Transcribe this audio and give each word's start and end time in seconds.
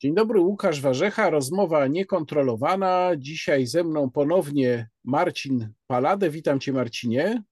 Dzień 0.00 0.14
dobry, 0.14 0.40
Łukasz 0.40 0.80
Warzecha, 0.80 1.30
rozmowa 1.30 1.86
niekontrolowana. 1.86 3.10
Dzisiaj 3.18 3.66
ze 3.66 3.84
mną 3.84 4.10
ponownie 4.10 4.88
Marcin 5.04 5.72
Paladę. 5.86 6.30
Witam 6.30 6.60
Cię, 6.60 6.72
Marcinie. 6.72 7.42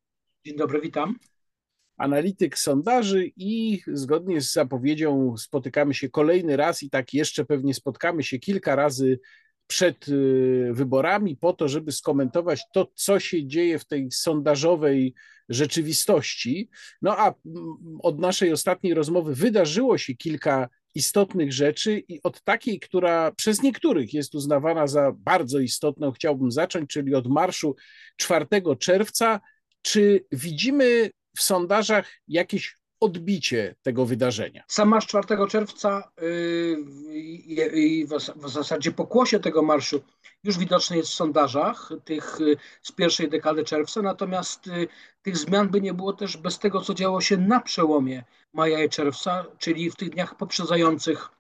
Dzień 0.47 0.57
dobry, 0.57 0.81
witam. 0.81 1.17
Analityk 1.97 2.59
sondaży 2.59 3.31
i 3.37 3.81
zgodnie 3.87 4.41
z 4.41 4.53
zapowiedzią 4.53 5.37
spotykamy 5.37 5.95
się 5.95 6.09
kolejny 6.09 6.57
raz 6.57 6.83
i 6.83 6.91
tak 6.91 7.15
jeszcze 7.15 7.45
pewnie 7.45 7.75
spotkamy 7.75 8.23
się 8.23 8.39
kilka 8.39 8.77
razy 8.77 9.21
przed 9.67 10.09
y, 10.09 10.71
wyborami 10.73 11.37
po 11.37 11.53
to, 11.53 11.69
żeby 11.69 11.93
skomentować 11.93 12.63
to, 12.73 12.93
co 12.95 13.21
się 13.21 13.47
dzieje 13.47 13.79
w 13.79 13.85
tej 13.85 14.11
sondażowej 14.11 15.15
rzeczywistości. 15.49 16.71
No 17.03 17.19
a 17.19 17.35
mm, 17.47 17.77
od 18.03 18.19
naszej 18.19 18.53
ostatniej 18.53 18.95
rozmowy 18.95 19.35
wydarzyło 19.35 19.99
się 19.99 20.15
kilka 20.15 20.69
istotnych 20.95 21.53
rzeczy 21.53 22.03
i 22.09 22.23
od 22.23 22.43
takiej, 22.43 22.81
która 22.81 23.33
przez 23.33 23.63
niektórych 23.63 24.15
jest 24.15 24.35
uznawana 24.35 24.87
za 24.87 25.13
bardzo 25.17 25.59
istotną, 25.59 26.13
chciałbym 26.13 26.51
zacząć, 26.51 26.91
czyli 26.91 27.15
od 27.15 27.27
marszu 27.27 27.77
4 28.17 28.47
czerwca. 28.79 29.41
Czy 29.83 30.25
widzimy 30.33 31.11
w 31.37 31.43
sondażach 31.43 32.13
jakieś 32.29 32.77
odbicie 33.05 33.75
tego 33.83 34.07
wydarzenia? 34.07 34.65
Sam 34.69 34.89
marsz 34.89 35.07
4 35.07 35.27
czerwca 35.49 36.11
yy, 36.23 37.21
i 37.75 38.07
w 38.37 38.49
zasadzie 38.49 38.91
pokłosie 38.91 39.41
tego 39.41 39.63
marszu 39.63 40.01
już 40.45 40.59
widoczny 40.59 40.97
jest 40.97 41.11
w 41.11 41.15
sondażach 41.15 41.91
tych 42.05 42.39
z 42.83 42.93
pierwszej 42.93 43.29
dekady 43.29 43.65
czerwca, 43.65 44.03
natomiast 44.03 44.67
y, 44.67 44.89
tych 45.23 45.37
zmian 45.37 45.69
by 45.69 45.81
nie 45.81 45.95
było 45.95 46.13
też 46.13 46.37
bez 46.37 46.59
tego, 46.59 46.81
co 46.81 46.95
działo 46.95 47.21
się 47.21 47.37
na 47.37 47.61
przełomie 47.61 48.25
maja 48.53 48.85
i 48.85 48.89
czerwca, 48.89 49.45
czyli 49.59 49.91
w 49.91 49.97
tych 49.97 50.11
dniach 50.11 50.37
poprzedzających 50.37 51.31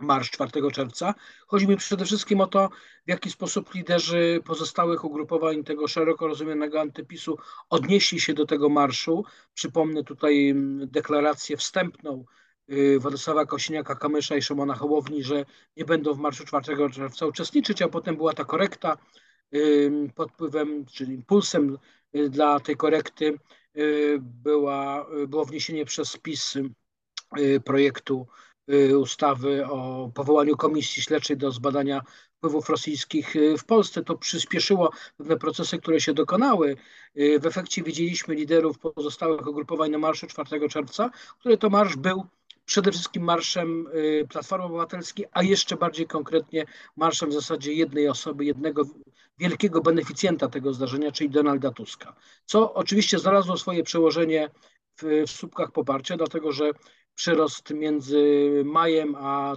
marsz 0.00 0.30
4 0.30 0.50
czerwca. 0.72 1.14
Chodzi 1.46 1.68
mi 1.68 1.76
przede 1.76 2.04
wszystkim 2.04 2.40
o 2.40 2.46
to, 2.46 2.68
w 3.06 3.08
jaki 3.08 3.30
sposób 3.30 3.74
liderzy 3.74 4.40
pozostałych 4.44 5.04
ugrupowań 5.04 5.64
tego 5.64 5.88
szeroko 5.88 6.26
rozumianego 6.26 6.80
antypisu 6.80 7.38
odnieśli 7.70 8.20
się 8.20 8.34
do 8.34 8.46
tego 8.46 8.68
marszu. 8.68 9.24
Przypomnę 9.54 10.04
tutaj 10.04 10.48
mm, 10.48 10.90
deklarację 10.90 11.56
wstępną 11.56 12.24
y, 12.70 12.98
Władysława 12.98 13.44
Kosiniaka-Kamysza 13.44 14.36
i 14.36 14.42
Szymona 14.42 14.74
Hołowni, 14.74 15.22
że 15.22 15.44
nie 15.76 15.84
będą 15.84 16.14
w 16.14 16.18
marszu 16.18 16.44
4 16.44 16.90
czerwca 16.90 17.26
uczestniczyć, 17.26 17.82
a 17.82 17.88
potem 17.88 18.16
była 18.16 18.32
ta 18.32 18.44
korekta 18.44 18.96
pod 20.14 20.32
wpływem, 20.32 20.84
czyli 20.86 21.14
impulsem 21.14 21.78
y, 22.16 22.30
dla 22.30 22.60
tej 22.60 22.76
korekty 22.76 23.38
y, 23.76 24.18
była, 24.20 25.06
było 25.28 25.44
wniesienie 25.44 25.84
przez 25.84 26.16
PiS 26.16 26.58
projektu 27.64 28.26
ustawy 28.98 29.66
o 29.66 30.10
powołaniu 30.14 30.56
komisji 30.56 31.02
śledczej 31.02 31.36
do 31.36 31.52
zbadania 31.52 32.02
wpływów 32.40 32.68
rosyjskich 32.68 33.36
y, 33.36 33.58
w 33.58 33.64
Polsce. 33.64 34.04
To 34.04 34.18
przyspieszyło 34.18 34.90
pewne 35.16 35.36
procesy, 35.36 35.78
które 35.78 36.00
się 36.00 36.14
dokonały. 36.14 36.76
Y, 37.18 37.38
w 37.40 37.46
efekcie 37.46 37.82
widzieliśmy 37.82 38.34
liderów 38.34 38.78
pozostałych 38.78 39.46
ugrupowań 39.46 39.90
na 39.90 39.98
marszu 39.98 40.26
4 40.26 40.68
czerwca, 40.68 41.10
który 41.38 41.58
to 41.58 41.70
marsz 41.70 41.96
był 41.96 42.26
przede 42.64 42.92
wszystkim 42.92 43.22
marszem 43.22 43.88
Platformy 44.28 44.64
Obywatelskiej, 44.64 45.26
a 45.32 45.42
jeszcze 45.42 45.76
bardziej 45.76 46.06
konkretnie 46.06 46.64
marszem 46.96 47.30
w 47.30 47.32
zasadzie 47.32 47.72
jednej 47.72 48.08
osoby, 48.08 48.44
jednego 48.44 48.82
wielkiego 49.38 49.80
beneficjenta 49.80 50.48
tego 50.48 50.74
zdarzenia, 50.74 51.12
czyli 51.12 51.30
Donalda 51.30 51.70
Tuska. 51.70 52.14
Co 52.44 52.74
oczywiście 52.74 53.18
znalazło 53.18 53.56
swoje 53.56 53.82
przełożenie 53.82 54.50
w, 54.96 55.02
w 55.26 55.30
słupkach 55.30 55.72
poparcia, 55.72 56.16
dlatego 56.16 56.52
że 56.52 56.70
przyrost 57.20 57.70
między 57.70 58.22
majem 58.64 59.14
a 59.18 59.56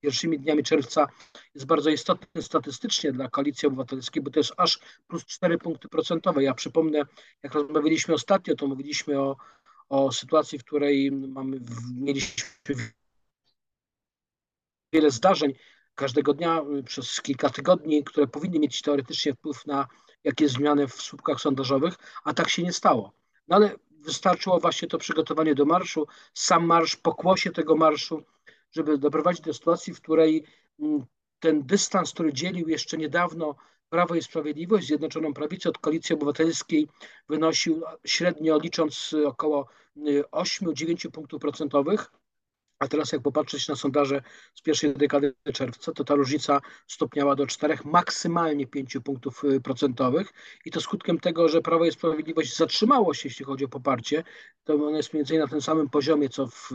pierwszymi 0.00 0.38
dniami 0.38 0.62
czerwca 0.62 1.06
jest 1.54 1.66
bardzo 1.66 1.90
istotny 1.90 2.42
statystycznie 2.42 3.12
dla 3.12 3.28
Koalicji 3.28 3.68
Obywatelskiej, 3.68 4.22
bo 4.22 4.30
to 4.30 4.40
jest 4.40 4.52
aż 4.56 4.80
plus 5.06 5.24
4 5.24 5.58
punkty 5.58 5.88
procentowe. 5.88 6.42
Ja 6.42 6.54
przypomnę, 6.54 7.02
jak 7.42 7.54
rozmawialiśmy 7.54 8.14
ostatnio, 8.14 8.54
to 8.54 8.66
mówiliśmy 8.66 9.20
o, 9.20 9.36
o 9.88 10.12
sytuacji, 10.12 10.58
w 10.58 10.64
której 10.64 11.12
mamy, 11.12 11.60
mieliśmy 11.94 12.44
wiele 14.92 15.10
zdarzeń 15.10 15.52
każdego 15.94 16.34
dnia 16.34 16.62
przez 16.84 17.22
kilka 17.22 17.50
tygodni, 17.50 18.04
które 18.04 18.26
powinny 18.26 18.58
mieć 18.58 18.82
teoretycznie 18.82 19.34
wpływ 19.34 19.66
na 19.66 19.86
jakieś 20.24 20.50
zmiany 20.50 20.88
w 20.88 21.02
słupkach 21.02 21.40
sondażowych, 21.40 21.94
a 22.24 22.34
tak 22.34 22.48
się 22.48 22.62
nie 22.62 22.72
stało. 22.72 23.12
No 23.48 23.56
ale 23.56 23.74
wystarczyło 24.06 24.60
właśnie 24.60 24.88
to 24.88 24.98
przygotowanie 24.98 25.54
do 25.54 25.64
marszu, 25.64 26.06
sam 26.34 26.66
marsz, 26.66 26.96
pokłosie 26.96 27.50
tego 27.50 27.76
marszu, 27.76 28.22
żeby 28.72 28.98
doprowadzić 28.98 29.42
do 29.42 29.54
sytuacji, 29.54 29.94
w 29.94 30.00
której 30.00 30.44
mm, 30.80 31.04
ten 31.40 31.62
dystans, 31.62 32.12
który 32.12 32.32
dzielił 32.32 32.68
jeszcze 32.68 32.96
niedawno 32.96 33.54
Prawo 33.88 34.14
i 34.14 34.22
Sprawiedliwość, 34.22 34.86
Zjednoczoną 34.86 35.34
Prawicę 35.34 35.68
od 35.68 35.78
Koalicji 35.78 36.14
Obywatelskiej 36.14 36.88
wynosił 37.28 37.82
średnio 38.04 38.58
licząc 38.58 39.14
około 39.26 39.66
8-9 40.32 41.06
y, 41.06 41.10
punktów 41.10 41.40
procentowych. 41.40 42.10
A 42.78 42.88
teraz 42.88 43.12
jak 43.12 43.22
popatrzeć 43.22 43.68
na 43.68 43.76
sondaże 43.76 44.22
z 44.54 44.62
pierwszej 44.62 44.94
dekady 44.94 45.34
czerwca, 45.52 45.92
to 45.92 46.04
ta 46.04 46.14
różnica 46.14 46.60
stopniała 46.86 47.36
do 47.36 47.46
4, 47.46 47.78
maksymalnie 47.84 48.66
5 48.66 48.96
punktów 49.04 49.44
y, 49.44 49.60
procentowych. 49.60 50.32
I 50.64 50.70
to 50.70 50.80
skutkiem 50.80 51.20
tego, 51.20 51.48
że 51.48 51.62
Prawo 51.62 51.84
i 51.84 51.92
Sprawiedliwość 51.92 52.56
zatrzymało 52.56 53.14
się, 53.14 53.28
jeśli 53.28 53.44
chodzi 53.44 53.64
o 53.64 53.68
poparcie, 53.68 54.24
to 54.64 54.74
ono 54.74 54.96
jest 54.96 55.12
mniej 55.12 55.20
więcej 55.20 55.38
na 55.38 55.46
tym 55.46 55.60
samym 55.60 55.90
poziomie, 55.90 56.28
co 56.28 56.46
w, 56.46 56.70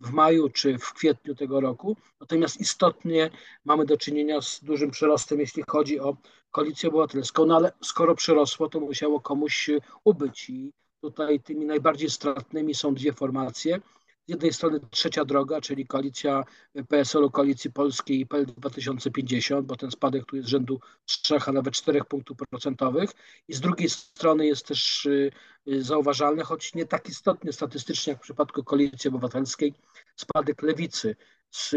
w 0.00 0.10
maju 0.10 0.48
czy 0.48 0.78
w 0.78 0.92
kwietniu 0.92 1.34
tego 1.34 1.60
roku. 1.60 1.96
Natomiast 2.20 2.60
istotnie 2.60 3.30
mamy 3.64 3.86
do 3.86 3.96
czynienia 3.96 4.40
z 4.40 4.60
dużym 4.64 4.90
przyrostem, 4.90 5.40
jeśli 5.40 5.62
chodzi 5.68 6.00
o 6.00 6.16
koalicję 6.50 6.88
obywatelską, 6.88 7.46
no 7.46 7.56
ale 7.56 7.72
skoro 7.82 8.14
przyrosło, 8.14 8.68
to 8.68 8.80
musiało 8.80 9.20
komuś 9.20 9.70
ubyć. 10.04 10.50
I 10.50 10.72
tutaj 11.00 11.40
tymi 11.40 11.66
najbardziej 11.66 12.10
stratnymi 12.10 12.74
są 12.74 12.94
dwie 12.94 13.12
formacje– 13.12 13.80
z 14.26 14.30
jednej 14.30 14.52
strony 14.52 14.80
trzecia 14.90 15.24
droga, 15.24 15.60
czyli 15.60 15.86
koalicja 15.86 16.44
PSL-u, 16.88 17.30
Koalicji 17.30 17.72
Polskiej 17.72 18.20
i 18.20 18.26
PL 18.26 18.46
2050, 18.46 19.66
bo 19.66 19.76
ten 19.76 19.90
spadek 19.90 20.24
tu 20.24 20.36
jest 20.36 20.48
rzędu 20.48 20.80
3, 21.04 21.36
a 21.46 21.52
nawet 21.52 21.74
4 21.74 22.04
punktów 22.04 22.36
procentowych. 22.50 23.10
I 23.48 23.54
z 23.54 23.60
drugiej 23.60 23.90
strony 23.90 24.46
jest 24.46 24.66
też 24.66 25.06
y, 25.06 25.32
zauważalny, 25.66 26.44
choć 26.44 26.74
nie 26.74 26.86
tak 26.86 27.08
istotny 27.08 27.52
statystycznie 27.52 28.10
jak 28.10 28.20
w 28.20 28.24
przypadku 28.24 28.64
Koalicji 28.64 29.08
Obywatelskiej, 29.08 29.74
spadek 30.16 30.62
lewicy 30.62 31.16
z 31.52 31.74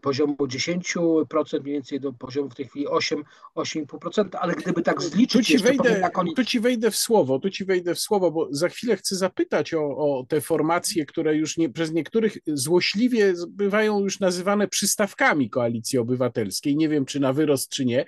poziomu 0.00 0.36
10% 0.36 1.62
mniej 1.62 1.74
więcej 1.74 2.00
do 2.00 2.12
poziomu 2.12 2.50
w 2.50 2.54
tej 2.54 2.66
chwili 2.66 2.88
8, 2.88 3.24
8,5%, 3.56 4.28
ale 4.40 4.54
gdyby 4.54 4.82
tak 4.82 5.02
zliczyć 5.02 5.46
tu 5.48 5.58
ci, 5.58 5.64
wejdę, 5.64 6.10
koniec... 6.12 6.36
tu 6.36 6.44
ci 6.44 6.60
wejdę 6.60 6.90
w 6.90 6.96
słowo, 6.96 7.38
tu 7.38 7.50
ci 7.50 7.64
wejdę 7.64 7.94
w 7.94 8.00
słowo, 8.00 8.30
bo 8.30 8.48
za 8.50 8.68
chwilę 8.68 8.96
chcę 8.96 9.16
zapytać 9.16 9.74
o, 9.74 9.80
o 9.80 10.26
te 10.28 10.40
formacje, 10.40 11.06
które 11.06 11.36
już 11.36 11.56
nie, 11.56 11.70
przez 11.70 11.92
niektórych 11.92 12.38
złośliwie 12.46 13.34
bywają 13.48 14.00
już 14.00 14.20
nazywane 14.20 14.68
przystawkami 14.68 15.50
Koalicji 15.50 15.98
Obywatelskiej, 15.98 16.76
nie 16.76 16.88
wiem 16.88 17.04
czy 17.04 17.20
na 17.20 17.32
wyrost 17.32 17.70
czy 17.70 17.84
nie, 17.84 18.04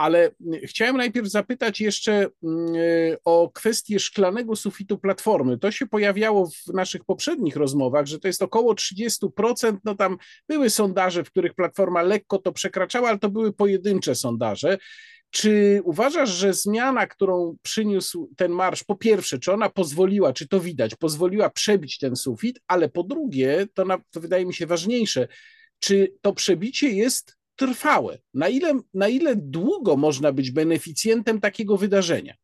ale 0.00 0.30
chciałem 0.64 0.96
najpierw 0.96 1.28
zapytać 1.28 1.80
jeszcze 1.80 2.12
mm, 2.42 2.66
o 3.24 3.50
kwestię 3.54 3.98
szklanego 3.98 4.56
sufitu 4.56 4.98
platformy. 4.98 5.58
To 5.58 5.70
się 5.70 5.86
pojawiało 5.86 6.46
w 6.48 6.74
naszych 6.74 7.04
poprzednich 7.04 7.56
rozmowach, 7.56 8.06
że 8.06 8.18
to 8.18 8.28
jest 8.28 8.42
około 8.42 8.74
30%. 8.74 9.76
No 9.84 9.94
tam 9.94 10.16
były 10.48 10.70
sondaże, 10.70 11.24
w 11.24 11.30
których 11.30 11.54
platforma 11.54 12.02
lekko 12.02 12.38
to 12.38 12.52
przekraczała, 12.52 13.08
ale 13.08 13.18
to 13.18 13.30
były 13.30 13.52
pojedyncze 13.52 14.14
sondaże. 14.14 14.78
Czy 15.30 15.80
uważasz, 15.84 16.30
że 16.30 16.54
zmiana, 16.54 17.06
którą 17.06 17.56
przyniósł 17.62 18.30
ten 18.36 18.52
marsz, 18.52 18.84
po 18.84 18.96
pierwsze, 18.96 19.38
czy 19.38 19.52
ona 19.52 19.68
pozwoliła, 19.68 20.32
czy 20.32 20.48
to 20.48 20.60
widać, 20.60 20.94
pozwoliła 20.94 21.50
przebić 21.50 21.98
ten 21.98 22.16
sufit, 22.16 22.60
ale 22.66 22.88
po 22.88 23.02
drugie, 23.02 23.66
to, 23.74 23.84
na, 23.84 23.98
to 24.10 24.20
wydaje 24.20 24.46
mi 24.46 24.54
się 24.54 24.66
ważniejsze, 24.66 25.28
czy 25.78 26.14
to 26.20 26.32
przebicie 26.32 26.88
jest 26.88 27.39
trwałe. 27.60 28.18
Na 28.34 28.48
ile, 28.48 28.80
na 28.94 29.08
ile 29.08 29.36
długo 29.36 29.96
można 29.96 30.32
być 30.32 30.50
beneficjentem 30.50 31.40
takiego 31.40 31.76
wydarzenia? 31.76 32.34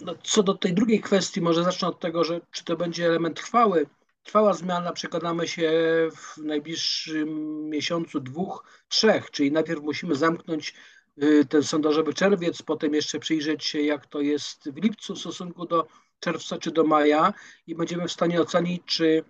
No, 0.00 0.14
co 0.22 0.42
do 0.42 0.54
tej 0.54 0.74
drugiej 0.74 1.00
kwestii, 1.00 1.40
może 1.40 1.64
zacznę 1.64 1.88
od 1.88 2.00
tego, 2.00 2.24
że 2.24 2.40
czy 2.50 2.64
to 2.64 2.76
będzie 2.76 3.06
element 3.06 3.36
trwały. 3.36 3.86
Trwała 4.22 4.52
zmiana, 4.52 4.92
przekonamy 4.92 5.48
się 5.48 5.70
w 6.16 6.36
najbliższym 6.38 7.28
miesiącu, 7.70 8.20
dwóch, 8.20 8.84
trzech, 8.88 9.30
czyli 9.30 9.52
najpierw 9.52 9.82
musimy 9.82 10.14
zamknąć 10.14 10.74
y, 11.22 11.44
ten 11.44 11.62
sondażowy 11.62 12.14
czerwiec, 12.14 12.62
potem 12.62 12.94
jeszcze 12.94 13.18
przyjrzeć 13.18 13.64
się, 13.64 13.80
jak 13.80 14.06
to 14.06 14.20
jest 14.20 14.70
w 14.70 14.76
lipcu 14.76 15.14
w 15.14 15.18
stosunku 15.18 15.66
do 15.66 15.88
czerwca 16.20 16.58
czy 16.58 16.70
do 16.70 16.84
maja 16.84 17.32
i 17.66 17.74
będziemy 17.74 18.08
w 18.08 18.12
stanie 18.12 18.40
ocenić, 18.40 18.82
czy 18.86 19.24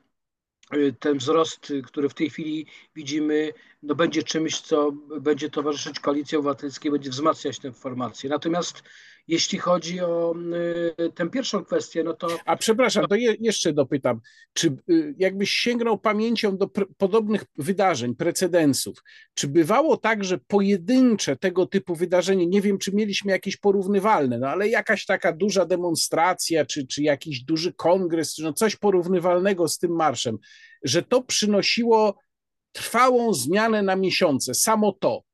ten 1.00 1.18
wzrost, 1.18 1.70
y, 1.70 1.82
który 1.82 2.08
w 2.08 2.14
tej 2.14 2.30
chwili 2.30 2.66
widzimy, 2.94 3.52
no 3.82 3.94
będzie 3.94 4.22
czymś, 4.22 4.60
co 4.60 4.92
będzie 5.20 5.50
towarzyszyć 5.50 6.00
koalicji 6.00 6.38
obywatelskiej, 6.38 6.90
będzie 6.90 7.10
wzmacniać 7.10 7.58
tę 7.58 7.72
formację. 7.72 8.30
Natomiast 8.30 8.82
Jeśli 9.28 9.58
chodzi 9.58 10.00
o 10.00 10.34
y, 11.00 11.12
tę 11.12 11.30
pierwszą 11.30 11.64
kwestię, 11.64 12.04
no 12.04 12.14
to. 12.14 12.28
A 12.44 12.56
przepraszam, 12.56 13.06
to 13.06 13.14
je, 13.14 13.34
jeszcze 13.40 13.72
dopytam. 13.72 14.20
Czy 14.52 14.76
y, 14.90 15.14
jakbyś 15.18 15.50
sięgnął 15.50 15.98
pamięcią 15.98 16.56
do 16.56 16.68
podobnych 16.98 17.44
wydarzeń, 17.58 18.14
precedensów, 18.14 18.98
czy 19.34 19.48
bywało 19.48 19.96
tak, 19.96 20.24
że 20.24 20.38
pojedyncze 20.38 21.36
tego 21.36 21.66
typu 21.66 21.94
wydarzenie, 21.94 22.46
nie 22.46 22.60
wiem, 22.60 22.78
czy 22.78 22.94
mieliśmy 22.94 23.32
jakieś 23.32 23.56
porównywalne, 23.56 24.38
no 24.38 24.48
ale 24.48 24.68
jakaś 24.68 25.06
taka 25.06 25.32
duża 25.32 25.64
demonstracja, 25.64 26.64
czy, 26.64 26.86
czy 26.86 27.02
jakiś 27.02 27.44
duży 27.44 27.72
kongres, 27.72 28.34
czy 28.34 28.42
no 28.42 28.52
coś 28.52 28.76
porównywalnego 28.76 29.68
z 29.68 29.78
tym 29.78 29.90
marszem, 29.90 30.38
że 30.82 31.02
to 31.02 31.22
przynosiło 31.22 32.18
trwałą 32.72 33.34
zmianę 33.34 33.82
na 33.82 33.96
miesiące, 33.96 34.54
samo 34.54 34.92
to. 34.92 35.25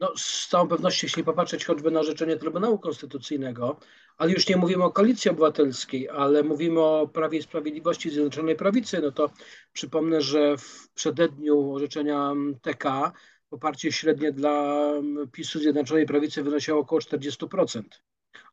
No, 0.00 0.12
z 0.16 0.48
całą 0.48 0.68
pewnością, 0.68 1.04
jeśli 1.06 1.24
popatrzeć 1.24 1.64
choćby 1.64 1.90
na 1.90 2.00
orzeczenie 2.00 2.36
Trybunału 2.36 2.78
Konstytucyjnego, 2.78 3.76
ale 4.16 4.32
już 4.32 4.48
nie 4.48 4.56
mówimy 4.56 4.84
o 4.84 4.90
koalicji 4.90 5.30
obywatelskiej, 5.30 6.08
ale 6.08 6.42
mówimy 6.42 6.80
o 6.80 7.08
Prawie 7.12 7.38
i 7.38 7.42
Sprawiedliwości 7.42 8.10
Zjednoczonej 8.10 8.56
Prawicy, 8.56 9.00
no 9.00 9.12
to 9.12 9.30
przypomnę, 9.72 10.20
że 10.20 10.56
w 10.56 10.88
przededniu 10.94 11.72
orzeczenia 11.74 12.32
TK 12.62 13.12
poparcie 13.48 13.92
średnie 13.92 14.32
dla 14.32 14.84
PiSu 15.32 15.58
Zjednoczonej 15.58 16.06
Prawicy 16.06 16.42
wynosiło 16.42 16.78
około 16.78 17.00
40% 17.00 17.82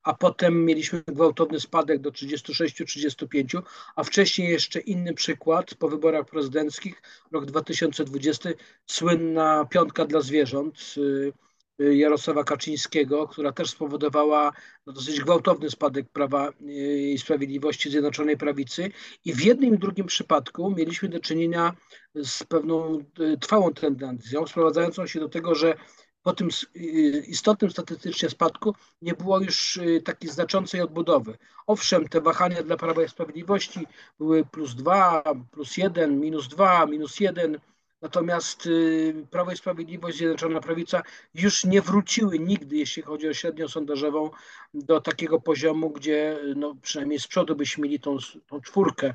a 0.04 0.14
potem 0.14 0.66
mieliśmy 0.66 1.04
gwałtowny 1.08 1.60
spadek 1.60 2.02
do 2.02 2.12
36-35, 2.12 3.62
a 3.96 4.04
wcześniej 4.04 4.52
jeszcze 4.52 4.80
inny 4.80 5.14
przykład 5.14 5.76
po 5.76 5.90
wyborach 5.90 6.26
prezydenckich, 6.26 7.02
rok 7.32 7.46
2020, 7.46 8.50
słynna 8.86 9.66
piątka 9.66 10.06
dla 10.06 10.22
zwierząt 10.22 10.96
y, 10.98 11.34
y, 11.82 11.96
Jarosława 11.96 12.44
Kaczyńskiego, 12.44 13.28
która 13.28 13.52
też 13.52 13.70
spowodowała 13.70 14.52
no, 14.86 14.94
dosyć 14.94 15.20
gwałtowny 15.20 15.70
spadek 15.70 16.10
Prawa 16.10 16.50
y, 16.50 16.54
i 17.00 17.18
Sprawiedliwości 17.18 17.90
Zjednoczonej 17.90 18.38
Prawicy. 18.38 18.92
I 19.26 19.34
w 19.34 19.42
jednym 19.42 19.76
i 19.76 19.78
drugim 19.78 20.06
przypadku 20.06 20.72
mieliśmy 20.72 21.10
do 21.10 21.20
czynienia 21.20 21.76
z 22.16 22.44
pewną 22.44 23.04
trwałą 23.42 23.74
tendencją, 23.74 24.48
sprowadzającą 24.48 25.08
się 25.08 25.20
do 25.20 25.30
tego, 25.30 25.56
że 25.56 25.76
po 26.24 26.34
tym 26.34 26.50
y, 26.76 26.80
istotnym 27.28 27.72
statystycznie 27.72 28.30
spadku 28.30 28.76
nie 29.02 29.14
było 29.14 29.40
już 29.40 29.78
y, 29.78 30.02
takiej 30.06 30.30
znaczącej 30.30 30.82
odbudowy. 30.82 31.38
Owszem, 31.68 32.08
te 32.08 32.22
wahania 32.22 32.64
dla 32.64 32.78
Prawa 32.78 33.04
i 33.04 33.10
Sprawiedliwości 33.10 33.88
były 34.20 34.46
plus 34.46 34.76
2, 34.76 35.24
plus 35.52 35.78
1, 35.78 36.20
minus 36.20 36.48
2, 36.48 36.86
minus 36.86 37.20
1, 37.20 37.60
natomiast 38.02 38.66
y, 38.66 39.26
Prawo 39.32 39.52
i 39.52 39.58
Sprawiedliwość, 39.58 40.18
Zjednoczona 40.18 40.60
Prawica 40.60 41.02
już 41.34 41.64
nie 41.64 41.82
wróciły 41.82 42.40
nigdy, 42.40 42.78
jeśli 42.78 43.04
chodzi 43.04 43.28
o 43.28 43.34
średnią 43.34 43.68
sondażową, 43.68 44.30
do 44.74 45.02
takiego 45.02 45.40
poziomu, 45.40 45.90
gdzie 45.90 46.40
no, 46.56 46.76
przynajmniej 46.82 47.20
z 47.20 47.28
przodu 47.28 47.56
byśmy 47.56 47.84
mieli 47.84 48.00
tą, 48.00 48.18
tą 48.48 48.62
czwórkę, 48.62 49.14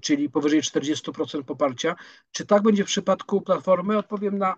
czyli 0.00 0.30
powyżej 0.30 0.62
40% 0.62 1.42
poparcia. 1.42 1.96
Czy 2.32 2.46
tak 2.46 2.62
będzie 2.62 2.84
w 2.84 2.86
przypadku 2.86 3.40
Platformy? 3.40 3.98
Odpowiem 3.98 4.38
na 4.38 4.56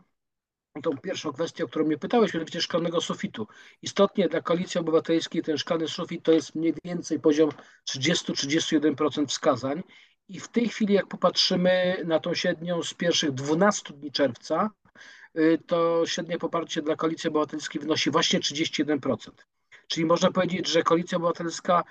tą 0.82 0.98
pierwszą 0.98 1.32
kwestię, 1.32 1.64
o 1.64 1.68
którą 1.68 1.84
mnie 1.84 1.98
pytałeś, 1.98 2.34
mianowicie 2.34 2.60
szklanego 2.60 3.00
sufitu. 3.00 3.46
Istotnie 3.82 4.28
dla 4.28 4.40
Koalicji 4.40 4.80
Obywatelskiej 4.80 5.42
ten 5.42 5.58
szklany 5.58 5.88
sufit 5.88 6.22
to 6.22 6.32
jest 6.32 6.54
mniej 6.54 6.74
więcej 6.84 7.20
poziom 7.20 7.50
30-31% 7.90 9.26
wskazań 9.26 9.82
i 10.28 10.40
w 10.40 10.48
tej 10.48 10.68
chwili 10.68 10.94
jak 10.94 11.06
popatrzymy 11.06 11.96
na 12.04 12.20
tą 12.20 12.34
średnią 12.34 12.82
z 12.82 12.94
pierwszych 12.94 13.32
12 13.32 13.94
dni 13.94 14.12
czerwca, 14.12 14.70
y, 15.38 15.58
to 15.66 16.06
średnie 16.06 16.38
poparcie 16.38 16.82
dla 16.82 16.96
Koalicji 16.96 17.28
Obywatelskiej 17.28 17.80
wynosi 17.80 18.10
właśnie 18.10 18.40
31%. 18.40 19.46
Czyli 19.86 20.06
można 20.06 20.30
powiedzieć, 20.30 20.68
że 20.68 20.82
Koalicja 20.82 21.16
Obywatelska 21.16 21.84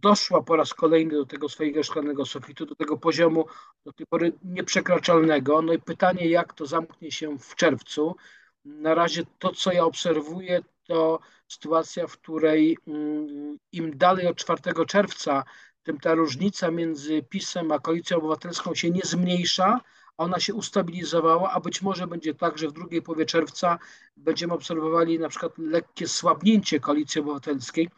doszła 0.00 0.42
po 0.42 0.56
raz 0.56 0.74
kolejny 0.74 1.14
do 1.14 1.26
tego 1.26 1.48
swojego 1.48 1.82
szklanego 1.82 2.26
sufitu, 2.26 2.66
do 2.66 2.74
tego 2.74 2.96
poziomu 2.96 3.46
do 3.84 3.92
tej 3.92 4.06
pory 4.06 4.32
nieprzekraczalnego. 4.44 5.62
No 5.62 5.72
i 5.72 5.78
pytanie, 5.78 6.28
jak 6.28 6.52
to 6.52 6.66
zamknie 6.66 7.10
się 7.10 7.38
w 7.38 7.54
czerwcu. 7.54 8.16
Na 8.64 8.94
razie 8.94 9.22
to, 9.38 9.52
co 9.52 9.72
ja 9.72 9.84
obserwuję, 9.84 10.62
to 10.86 11.20
sytuacja, 11.48 12.06
w 12.06 12.18
której 12.18 12.78
mm, 12.86 13.58
im 13.72 13.98
dalej 13.98 14.26
od 14.26 14.36
4 14.36 14.60
czerwca, 14.86 15.44
tym 15.82 16.00
ta 16.00 16.14
różnica 16.14 16.70
między 16.70 17.22
PiSem 17.22 17.72
a 17.72 17.78
Koalicją 17.78 18.16
Obywatelską 18.16 18.74
się 18.74 18.90
nie 18.90 19.02
zmniejsza, 19.04 19.80
ona 20.16 20.40
się 20.40 20.54
ustabilizowała, 20.54 21.50
a 21.52 21.60
być 21.60 21.82
może 21.82 22.06
będzie 22.06 22.34
tak, 22.34 22.58
że 22.58 22.68
w 22.68 22.72
drugiej 22.72 23.02
połowie 23.02 23.26
czerwca 23.26 23.78
będziemy 24.16 24.54
obserwowali 24.54 25.18
na 25.18 25.28
przykład 25.28 25.58
lekkie 25.58 26.08
słabnięcie 26.08 26.80
Koalicji 26.80 27.20
Obywatelskiej, 27.20 27.88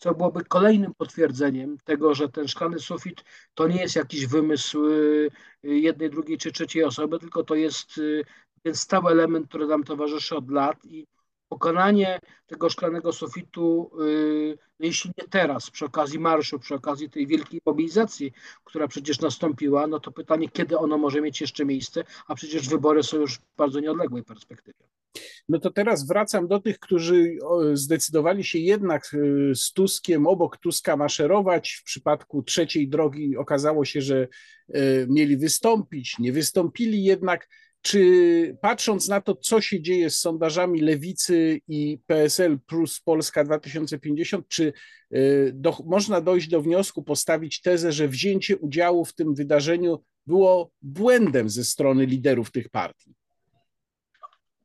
co 0.00 0.14
byłoby 0.14 0.44
kolejnym 0.44 0.94
potwierdzeniem 0.94 1.78
tego, 1.84 2.14
że 2.14 2.28
ten 2.28 2.48
szklany 2.48 2.78
sufit 2.78 3.24
to 3.54 3.68
nie 3.68 3.80
jest 3.82 3.96
jakiś 3.96 4.26
wymysł 4.26 4.86
y, 4.86 5.30
jednej, 5.62 6.10
drugiej 6.10 6.38
czy 6.38 6.52
trzeciej 6.52 6.84
osoby, 6.84 7.18
tylko 7.18 7.44
to 7.44 7.54
jest 7.54 7.98
y, 7.98 8.24
ten 8.62 8.74
stały 8.74 9.10
element, 9.12 9.48
który 9.48 9.66
nam 9.66 9.84
towarzyszy 9.84 10.36
od 10.36 10.50
lat 10.50 10.84
i 10.84 11.06
pokonanie 11.48 12.18
tego 12.46 12.70
szklanego 12.70 13.12
sufitu, 13.12 13.90
y, 14.02 14.58
no 14.78 14.86
jeśli 14.86 15.12
nie 15.18 15.28
teraz, 15.28 15.70
przy 15.70 15.84
okazji 15.84 16.18
marszu, 16.18 16.58
przy 16.58 16.74
okazji 16.74 17.10
tej 17.10 17.26
wielkiej 17.26 17.60
mobilizacji, 17.66 18.32
która 18.64 18.88
przecież 18.88 19.20
nastąpiła, 19.20 19.86
no 19.86 20.00
to 20.00 20.12
pytanie, 20.12 20.48
kiedy 20.48 20.78
ono 20.78 20.98
może 20.98 21.20
mieć 21.20 21.40
jeszcze 21.40 21.64
miejsce, 21.64 22.04
a 22.26 22.34
przecież 22.34 22.68
wybory 22.68 23.02
są 23.02 23.16
już 23.16 23.38
w 23.38 23.56
bardzo 23.56 23.80
nieodległej 23.80 24.24
perspektywie. 24.24 24.99
No 25.48 25.58
to 25.58 25.70
teraz 25.70 26.06
wracam 26.06 26.48
do 26.48 26.60
tych, 26.60 26.78
którzy 26.78 27.38
zdecydowali 27.72 28.44
się 28.44 28.58
jednak 28.58 29.14
y, 29.14 29.54
z 29.54 29.72
Tuskiem, 29.72 30.26
obok 30.26 30.56
Tuska 30.56 30.96
maszerować. 30.96 31.72
W 31.80 31.84
przypadku 31.84 32.42
trzeciej 32.42 32.88
drogi 32.88 33.36
okazało 33.36 33.84
się, 33.84 34.00
że 34.00 34.28
y, 34.74 35.06
mieli 35.08 35.36
wystąpić, 35.36 36.18
nie 36.18 36.32
wystąpili 36.32 37.04
jednak. 37.04 37.48
Czy 37.82 38.56
patrząc 38.62 39.08
na 39.08 39.20
to, 39.20 39.34
co 39.34 39.60
się 39.60 39.82
dzieje 39.82 40.10
z 40.10 40.20
sondażami 40.20 40.80
Lewicy 40.80 41.60
i 41.68 41.98
PSL 42.06 42.58
plus 42.66 43.00
Polska 43.00 43.44
2050, 43.44 44.48
czy 44.48 44.72
y, 45.14 45.52
do, 45.54 45.76
można 45.86 46.20
dojść 46.20 46.48
do 46.48 46.62
wniosku, 46.62 47.02
postawić 47.02 47.60
tezę, 47.60 47.92
że 47.92 48.08
wzięcie 48.08 48.56
udziału 48.56 49.04
w 49.04 49.14
tym 49.14 49.34
wydarzeniu 49.34 50.04
było 50.26 50.72
błędem 50.82 51.50
ze 51.50 51.64
strony 51.64 52.06
liderów 52.06 52.50
tych 52.50 52.68
partii? 52.68 53.19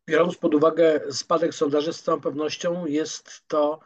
Biorąc 0.08 0.38
pod 0.38 0.56
uwagę 0.56 1.02
spadek 1.12 1.54
sondaży, 1.54 1.94
z 1.94 2.04
całą 2.04 2.22
pewnością 2.22 2.86
jest 2.86 3.48
to 3.48 3.80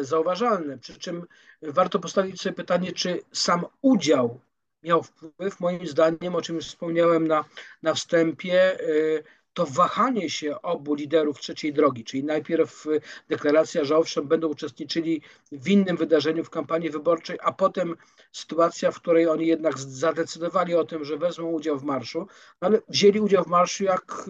zauważalne. 0.00 0.78
Przy 0.78 0.98
czym 0.98 1.26
warto 1.62 1.98
postawić 1.98 2.40
sobie 2.40 2.54
pytanie, 2.54 2.92
czy 2.92 3.20
sam 3.32 3.66
udział 3.82 4.40
miał 4.82 5.02
wpływ. 5.02 5.60
Moim 5.60 5.86
zdaniem, 5.86 6.34
o 6.34 6.42
czym 6.42 6.56
już 6.56 6.66
wspomniałem 6.66 7.28
na, 7.28 7.44
na 7.82 7.94
wstępie, 7.94 8.80
y, 8.80 9.24
to 9.54 9.66
wahanie 9.66 10.30
się 10.30 10.62
obu 10.62 10.94
liderów 10.94 11.40
trzeciej 11.40 11.72
drogi, 11.72 12.04
czyli 12.04 12.24
najpierw 12.24 12.86
deklaracja, 13.28 13.84
że 13.84 13.96
owszem, 13.96 14.28
będą 14.28 14.48
uczestniczyli 14.48 15.22
w 15.52 15.68
innym 15.68 15.96
wydarzeniu 15.96 16.44
w 16.44 16.50
kampanii 16.50 16.90
wyborczej, 16.90 17.38
a 17.42 17.52
potem 17.52 17.96
sytuacja, 18.32 18.90
w 18.90 19.00
której 19.00 19.28
oni 19.28 19.46
jednak 19.46 19.78
zadecydowali 19.78 20.74
o 20.74 20.84
tym, 20.84 21.04
że 21.04 21.16
wezmą 21.16 21.46
udział 21.46 21.78
w 21.78 21.84
marszu, 21.84 22.26
no 22.62 22.68
ale 22.68 22.80
wzięli 22.88 23.20
udział 23.20 23.44
w 23.44 23.48
marszu 23.48 23.84
jak 23.84 24.28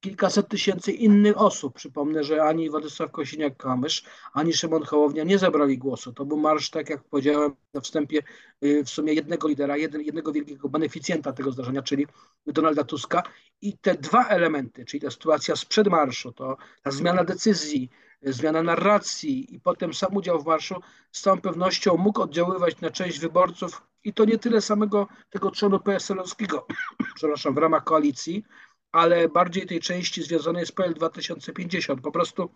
kilkaset 0.00 0.48
tysięcy 0.48 0.92
innych 0.92 1.40
osób. 1.40 1.74
Przypomnę, 1.74 2.24
że 2.24 2.42
ani 2.42 2.70
Władysław 2.70 3.10
Kosiniak-Kamysz, 3.10 4.04
ani 4.32 4.52
Szymon 4.52 4.82
Hołownia 4.82 5.24
nie 5.24 5.38
zabrali 5.38 5.78
głosu. 5.78 6.12
To 6.12 6.24
był 6.24 6.36
marsz, 6.36 6.70
tak 6.70 6.90
jak 6.90 7.04
powiedziałem 7.04 7.52
na 7.74 7.80
wstępie, 7.80 8.22
y, 8.64 8.84
w 8.84 8.90
sumie 8.90 9.12
jednego 9.12 9.48
lidera, 9.48 9.76
jednego 9.76 10.32
wielkiego 10.32 10.68
beneficjenta 10.68 11.32
tego 11.32 11.52
zdarzenia, 11.52 11.82
czyli 11.82 12.06
Donalda 12.46 12.84
Tuska. 12.84 13.22
I 13.62 13.78
te 13.78 13.94
dwa 13.94 14.28
elementy, 14.28 14.84
czyli 14.84 15.00
ta 15.00 15.10
sytuacja 15.10 15.56
sprzed 15.56 15.88
marszu, 15.88 16.32
to 16.32 16.56
ta 16.82 16.90
zmiana 16.90 17.24
decyzji, 17.24 17.90
zmiana 18.22 18.62
narracji 18.62 19.54
i 19.54 19.60
potem 19.60 19.94
sam 19.94 20.16
udział 20.16 20.42
w 20.42 20.46
marszu, 20.46 20.74
z 21.12 21.20
całą 21.20 21.40
pewnością 21.40 21.96
mógł 21.96 22.22
oddziaływać 22.22 22.80
na 22.80 22.90
część 22.90 23.18
wyborców 23.18 23.82
i 24.04 24.14
to 24.14 24.24
nie 24.24 24.38
tyle 24.38 24.60
samego 24.60 25.08
tego 25.30 25.50
trzonu 25.50 25.80
PSL-owskiego, 25.80 26.66
przepraszam, 27.16 27.54
w 27.54 27.58
ramach 27.58 27.84
koalicji, 27.84 28.44
ale 28.92 29.28
bardziej 29.28 29.66
tej 29.66 29.80
części 29.80 30.22
związanej 30.22 30.66
z 30.66 30.72
PL 30.72 30.94
2050. 30.94 32.00
Po 32.00 32.12
prostu 32.12 32.50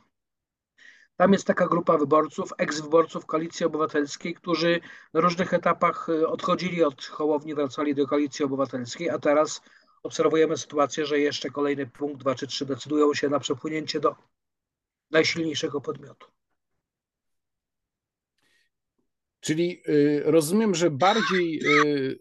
tam 1.16 1.32
jest 1.32 1.46
taka 1.46 1.66
grupa 1.66 1.98
wyborców, 1.98 2.52
eks-wyborców 2.58 3.26
Koalicji 3.26 3.66
Obywatelskiej, 3.66 4.34
którzy 4.34 4.80
na 5.12 5.20
różnych 5.20 5.54
etapach 5.54 6.08
y, 6.08 6.28
odchodzili 6.28 6.84
od 6.84 7.04
Hołowni, 7.04 7.54
wracali 7.54 7.94
do 7.94 8.06
Koalicji 8.06 8.44
Obywatelskiej, 8.44 9.10
a 9.10 9.18
teraz 9.18 9.60
obserwujemy 10.02 10.56
sytuację, 10.56 11.06
że 11.06 11.18
jeszcze 11.18 11.50
kolejny 11.50 11.86
punkt, 11.86 12.20
dwa 12.20 12.34
czy 12.34 12.46
trzy 12.46 12.66
decydują 12.66 13.14
się 13.14 13.28
na 13.28 13.40
przepłynięcie 13.40 14.00
do 14.00 14.16
najsilniejszego 15.10 15.80
podmiotu. 15.80 16.33
Czyli 19.44 19.82
y, 19.88 20.22
rozumiem, 20.24 20.74
że 20.74 20.90
bardziej 20.90 21.60
y, 21.66 22.16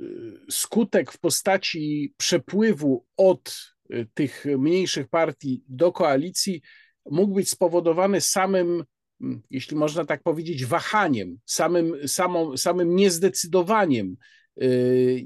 y, 0.00 0.36
skutek 0.50 1.12
w 1.12 1.18
postaci 1.18 2.14
przepływu 2.16 3.06
od 3.16 3.72
tych 4.14 4.44
mniejszych 4.58 5.08
partii 5.08 5.64
do 5.68 5.92
koalicji 5.92 6.62
mógł 7.10 7.34
być 7.34 7.50
spowodowany 7.50 8.20
samym, 8.20 8.84
mm, 9.20 9.42
jeśli 9.50 9.76
można 9.76 10.04
tak 10.04 10.22
powiedzieć, 10.22 10.64
wahaniem, 10.66 11.38
samym, 11.46 12.08
samą, 12.08 12.56
samym 12.56 12.96
niezdecydowaniem. 12.96 14.16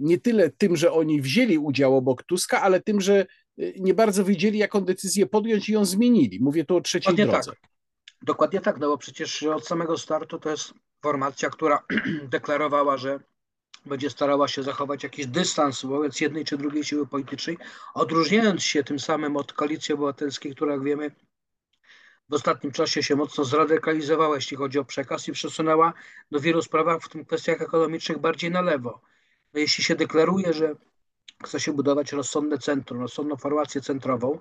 Nie 0.01 0.21
tyle 0.21 0.51
tym, 0.51 0.77
że 0.77 0.93
oni 0.93 1.21
wzięli 1.21 1.59
udział 1.59 1.97
obok 1.97 2.23
Tuska, 2.23 2.63
ale 2.63 2.81
tym, 2.81 3.01
że 3.01 3.27
nie 3.81 3.95
bardzo 3.95 4.25
wiedzieli, 4.25 4.59
jaką 4.59 4.81
decyzję 4.81 5.27
podjąć 5.27 5.69
i 5.69 5.73
ją 5.73 5.85
zmienili. 5.85 6.41
Mówię 6.41 6.65
tu 6.65 6.77
o 6.77 6.81
trzeciej 6.81 7.15
drodze. 7.15 7.51
Tak. 7.51 7.76
Dokładnie 8.23 8.61
tak, 8.61 8.79
no 8.79 8.89
bo 8.89 8.99
przecież 8.99 9.43
od 9.43 9.67
samego 9.67 9.99
startu 9.99 10.39
to 10.39 10.51
jest 10.51 10.75
formacja, 11.03 11.51
która 11.51 11.83
deklarowała, 12.35 12.97
że 12.97 13.21
będzie 13.87 14.11
starała 14.11 14.49
się 14.49 14.63
zachować 14.63 15.03
jakiś 15.03 15.27
dystans 15.27 15.83
wobec 15.83 16.21
jednej 16.21 16.45
czy 16.45 16.57
drugiej 16.59 16.85
siły 16.85 17.07
politycznej, 17.07 17.59
odróżniając 17.95 18.63
się 18.63 18.85
tym 18.85 18.99
samym 18.99 19.37
od 19.37 19.53
koalicji 19.53 19.95
obywatelskiej, 19.95 20.55
która, 20.55 20.73
jak 20.73 20.83
wiemy, 20.83 21.11
w 22.29 22.35
ostatnim 22.35 22.73
czasie 22.73 23.03
się 23.03 23.17
mocno 23.17 23.45
zradykalizowała, 23.45 24.35
jeśli 24.35 24.57
chodzi 24.57 24.79
o 24.79 24.85
przekaz 24.85 25.29
i 25.29 25.33
przesunęła 25.33 25.93
do 26.31 26.41
wielu 26.41 26.63
sprawach, 26.63 27.03
w 27.03 27.09
tym 27.09 27.25
kwestiach 27.25 27.63
ekonomicznych, 27.63 28.19
bardziej 28.19 28.51
na 28.51 28.61
lewo. 28.61 29.01
No 29.55 29.61
jeśli 29.61 29.85
się 29.85 29.95
deklaruje, 29.95 30.53
że 30.53 30.75
chce 31.45 31.61
się 31.61 31.73
budować 31.73 32.13
rozsądne 32.13 32.59
centrum, 32.59 33.01
rozsądną 33.01 33.37
formację 33.37 33.81
centrową, 33.81 34.39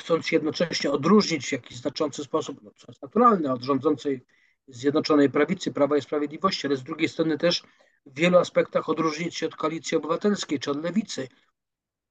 chcąc 0.00 0.32
jednocześnie 0.32 0.90
odróżnić 0.90 1.48
w 1.48 1.52
jakiś 1.52 1.76
znaczący 1.76 2.24
sposób, 2.24 2.62
no, 2.62 2.70
co 2.76 2.86
jest 2.88 3.02
naturalne, 3.02 3.52
od 3.52 3.62
rządzącej 3.62 4.24
Zjednoczonej 4.68 5.30
Prawicy, 5.30 5.72
Prawa 5.72 5.96
i 5.96 6.02
Sprawiedliwości, 6.02 6.66
ale 6.66 6.76
z 6.76 6.82
drugiej 6.82 7.08
strony 7.08 7.38
też 7.38 7.62
w 8.06 8.14
wielu 8.14 8.38
aspektach 8.38 8.88
odróżnić 8.88 9.36
się 9.36 9.46
od 9.46 9.56
koalicji 9.56 9.96
obywatelskiej 9.96 10.58
czy 10.58 10.70
od 10.70 10.84
lewicy 10.84 11.28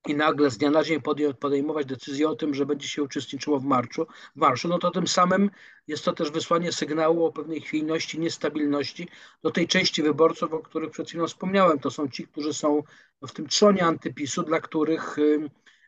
i 0.07 0.15
nagle 0.15 0.49
z 0.49 0.57
dnia 0.57 0.71
na 0.71 0.83
dzień 0.83 1.01
podejmować 1.39 1.85
decyzję 1.85 2.29
o 2.29 2.35
tym, 2.35 2.53
że 2.53 2.65
będzie 2.65 2.87
się 2.87 3.03
uczestniczyło 3.03 3.59
w 3.59 3.63
marszu, 3.63 4.07
w 4.35 4.39
marszu, 4.39 4.67
no 4.67 4.79
to 4.79 4.91
tym 4.91 5.07
samym 5.07 5.49
jest 5.87 6.05
to 6.05 6.13
też 6.13 6.31
wysłanie 6.31 6.71
sygnału 6.71 7.25
o 7.25 7.31
pewnej 7.31 7.61
chwiejności, 7.61 8.19
niestabilności 8.19 9.07
do 9.43 9.51
tej 9.51 9.67
części 9.67 10.03
wyborców, 10.03 10.53
o 10.53 10.59
których 10.59 10.91
przed 10.91 11.07
chwilą 11.09 11.27
wspomniałem. 11.27 11.79
To 11.79 11.91
są 11.91 12.09
ci, 12.09 12.27
którzy 12.27 12.53
są 12.53 12.83
w 13.27 13.31
tym 13.31 13.47
trzonie 13.47 13.85
antypisu, 13.85 14.43
dla 14.43 14.61
których 14.61 15.17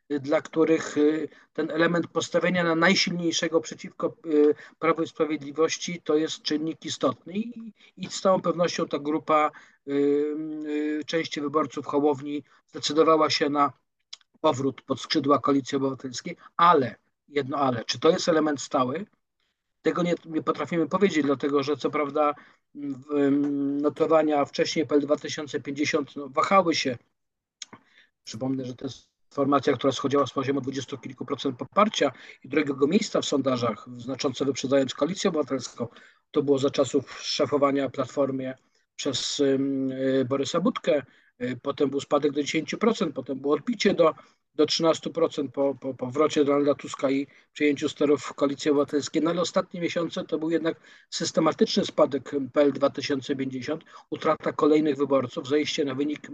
dla 0.10 0.42
których 0.42 0.98
y, 0.98 1.30
ten 1.54 1.72
element 1.72 2.08
postawienia 2.08 2.64
na 2.64 2.76
najsilniejszego 2.76 3.62
przeciwko 3.62 4.16
y, 4.26 4.56
Prawu 4.80 5.04
i 5.04 5.08
Sprawiedliwości 5.08 6.02
to 6.04 6.16
jest 6.16 6.42
czynnik 6.42 6.86
istotny 6.86 7.34
i, 7.98 8.08
z 8.10 8.22
całą 8.22 8.42
pewnością 8.42 8.88
ta 8.88 9.00
grupa 9.00 9.52
y, 9.88 11.02
części 11.06 11.42
wyborców 11.42 11.86
Hołowni 11.86 12.44
zdecydowała 12.68 13.30
się 13.30 13.50
na 13.50 13.74
powrót 14.42 14.82
pod 14.82 15.02
skrzydła 15.02 15.40
Koalicji 15.40 15.76
Obywatelskiej, 15.76 16.38
ale, 16.58 16.96
jedno 17.28 17.58
ale, 17.58 17.86
czy 17.86 18.00
to 18.00 18.10
jest 18.10 18.30
element 18.30 18.62
stały? 18.62 19.06
Tego 19.82 20.04
nie, 20.04 20.16
nie 20.26 20.44
potrafimy 20.44 20.90
powiedzieć, 20.90 21.26
dlatego 21.26 21.64
że 21.64 21.78
co 21.78 21.90
prawda 21.90 22.36
notowania 23.82 24.46
wcześniej 24.46 24.88
PL 24.88 25.02
2050 25.02 26.16
no, 26.16 26.30
wahały 26.30 26.76
się. 26.76 26.98
Przypomnę, 28.24 28.66
że 28.66 28.76
to 28.76 28.86
jest 28.86 29.11
formacja, 29.34 29.74
która 29.74 29.94
schodziła 29.94 30.28
z 30.28 30.34
poziomu 30.34 30.62
20 30.62 30.98
kilku 30.98 31.26
procent 31.26 31.58
poparcia 31.58 32.12
i 32.44 32.50
drugiego 32.50 32.88
miejsca 32.88 33.22
w 33.22 33.26
sondażach, 33.26 33.86
znacząco 33.98 34.46
wyprzedzając 34.46 34.94
koalicję 34.94 35.30
obywatelską. 35.30 35.88
To 36.32 36.44
było 36.44 36.60
za 36.60 36.70
czasów 36.70 37.20
szefowania 37.22 37.90
Platformie 37.90 38.54
przez 38.96 39.40
y, 39.40 40.26
Borysa 40.30 40.60
Budkę. 40.60 41.04
Y, 41.42 41.60
potem 41.62 41.90
był 41.90 42.02
spadek 42.02 42.32
do 42.32 42.42
10%, 42.42 43.12
potem 43.14 43.40
było 43.40 43.54
odbicie 43.54 43.94
do, 43.94 44.16
do 44.56 44.66
13% 44.66 45.52
po, 45.52 45.76
po 45.76 45.94
powrocie 45.94 46.46
Donalda 46.46 46.76
Tuska 46.76 47.10
i 47.10 47.28
przyjęciu 47.54 47.90
sterów 47.90 48.34
Koalicji 48.34 48.72
Obywatelskiej. 48.72 49.22
No 49.22 49.30
ale 49.30 49.42
ostatnie 49.42 49.82
miesiące 49.82 50.24
to 50.24 50.40
był 50.40 50.50
jednak 50.50 50.80
systematyczny 51.10 51.86
spadek 51.86 52.32
PL 52.54 52.74
2050, 52.74 53.84
utrata 54.10 54.52
kolejnych 54.54 54.98
wyborców, 54.98 55.48
zejście 55.48 55.86
na 55.86 55.96
wynik 55.96 56.28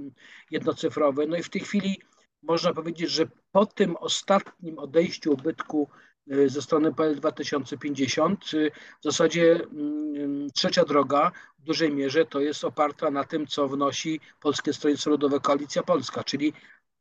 jednocyfrowy. 0.51 1.27
No 1.27 1.37
i 1.37 1.43
w 1.43 1.49
tej 1.49 1.61
chwili 1.61 2.01
można 2.41 2.73
powiedzieć, 2.73 3.09
że 3.11 3.27
po 3.51 3.65
tym 3.65 3.95
ostatnim 3.95 4.79
odejściu 4.79 5.33
ubytku 5.33 5.89
y, 6.31 6.49
ze 6.49 6.61
strony 6.61 6.93
PL 6.93 7.15
2050 7.15 8.53
y, 8.53 8.71
w 9.01 9.03
zasadzie 9.03 9.59
mm, 9.63 10.51
trzecia 10.51 10.85
droga 10.85 11.31
w 11.59 11.63
dużej 11.63 11.91
mierze 11.91 12.25
to 12.25 12.39
jest 12.39 12.63
oparta 12.63 13.11
na 13.11 13.23
tym, 13.23 13.47
co 13.47 13.67
wnosi 13.67 14.19
Polskie 14.39 14.73
Stronnictwo 14.73 15.09
Ludowe 15.09 15.39
Koalicja 15.39 15.83
Polska, 15.83 16.23
czyli 16.23 16.53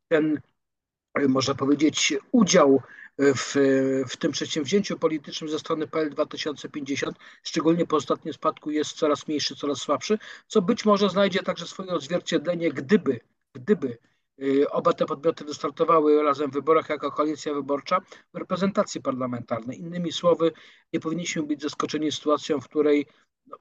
ten, 0.07 0.39
y, 1.19 1.29
można 1.29 1.55
powiedzieć, 1.55 2.13
udział 2.31 2.81
w, 3.19 3.55
w 4.09 4.17
tym 4.17 4.31
przedsięwzięciu 4.31 4.99
politycznym 4.99 5.49
ze 5.49 5.59
strony 5.59 5.87
PL 5.87 6.09
2050, 6.09 7.17
szczególnie 7.43 7.85
po 7.85 7.95
ostatnim 7.95 8.33
spadku, 8.33 8.71
jest 8.71 8.91
coraz 8.91 9.27
mniejszy, 9.27 9.55
coraz 9.55 9.77
słabszy, 9.77 10.19
co 10.47 10.61
być 10.61 10.85
może 10.85 11.09
znajdzie 11.09 11.39
także 11.39 11.67
swoje 11.67 11.89
odzwierciedlenie, 11.89 12.71
gdyby, 12.71 13.19
gdyby 13.53 13.97
oba 14.69 14.93
te 14.93 15.05
podmioty 15.05 15.45
wystartowały 15.45 16.23
razem 16.23 16.51
w 16.51 16.53
wyborach 16.53 16.89
jako 16.89 17.11
koalicja 17.11 17.53
wyborcza 17.53 18.01
w 18.33 18.37
reprezentacji 18.37 19.01
parlamentarnej. 19.01 19.79
Innymi 19.79 20.11
słowy, 20.11 20.51
nie 20.93 20.99
powinniśmy 20.99 21.43
być 21.43 21.61
zaskoczeni 21.61 22.11
sytuacją, 22.11 22.61
w 22.61 22.69
której 22.69 23.05
no, 23.45 23.57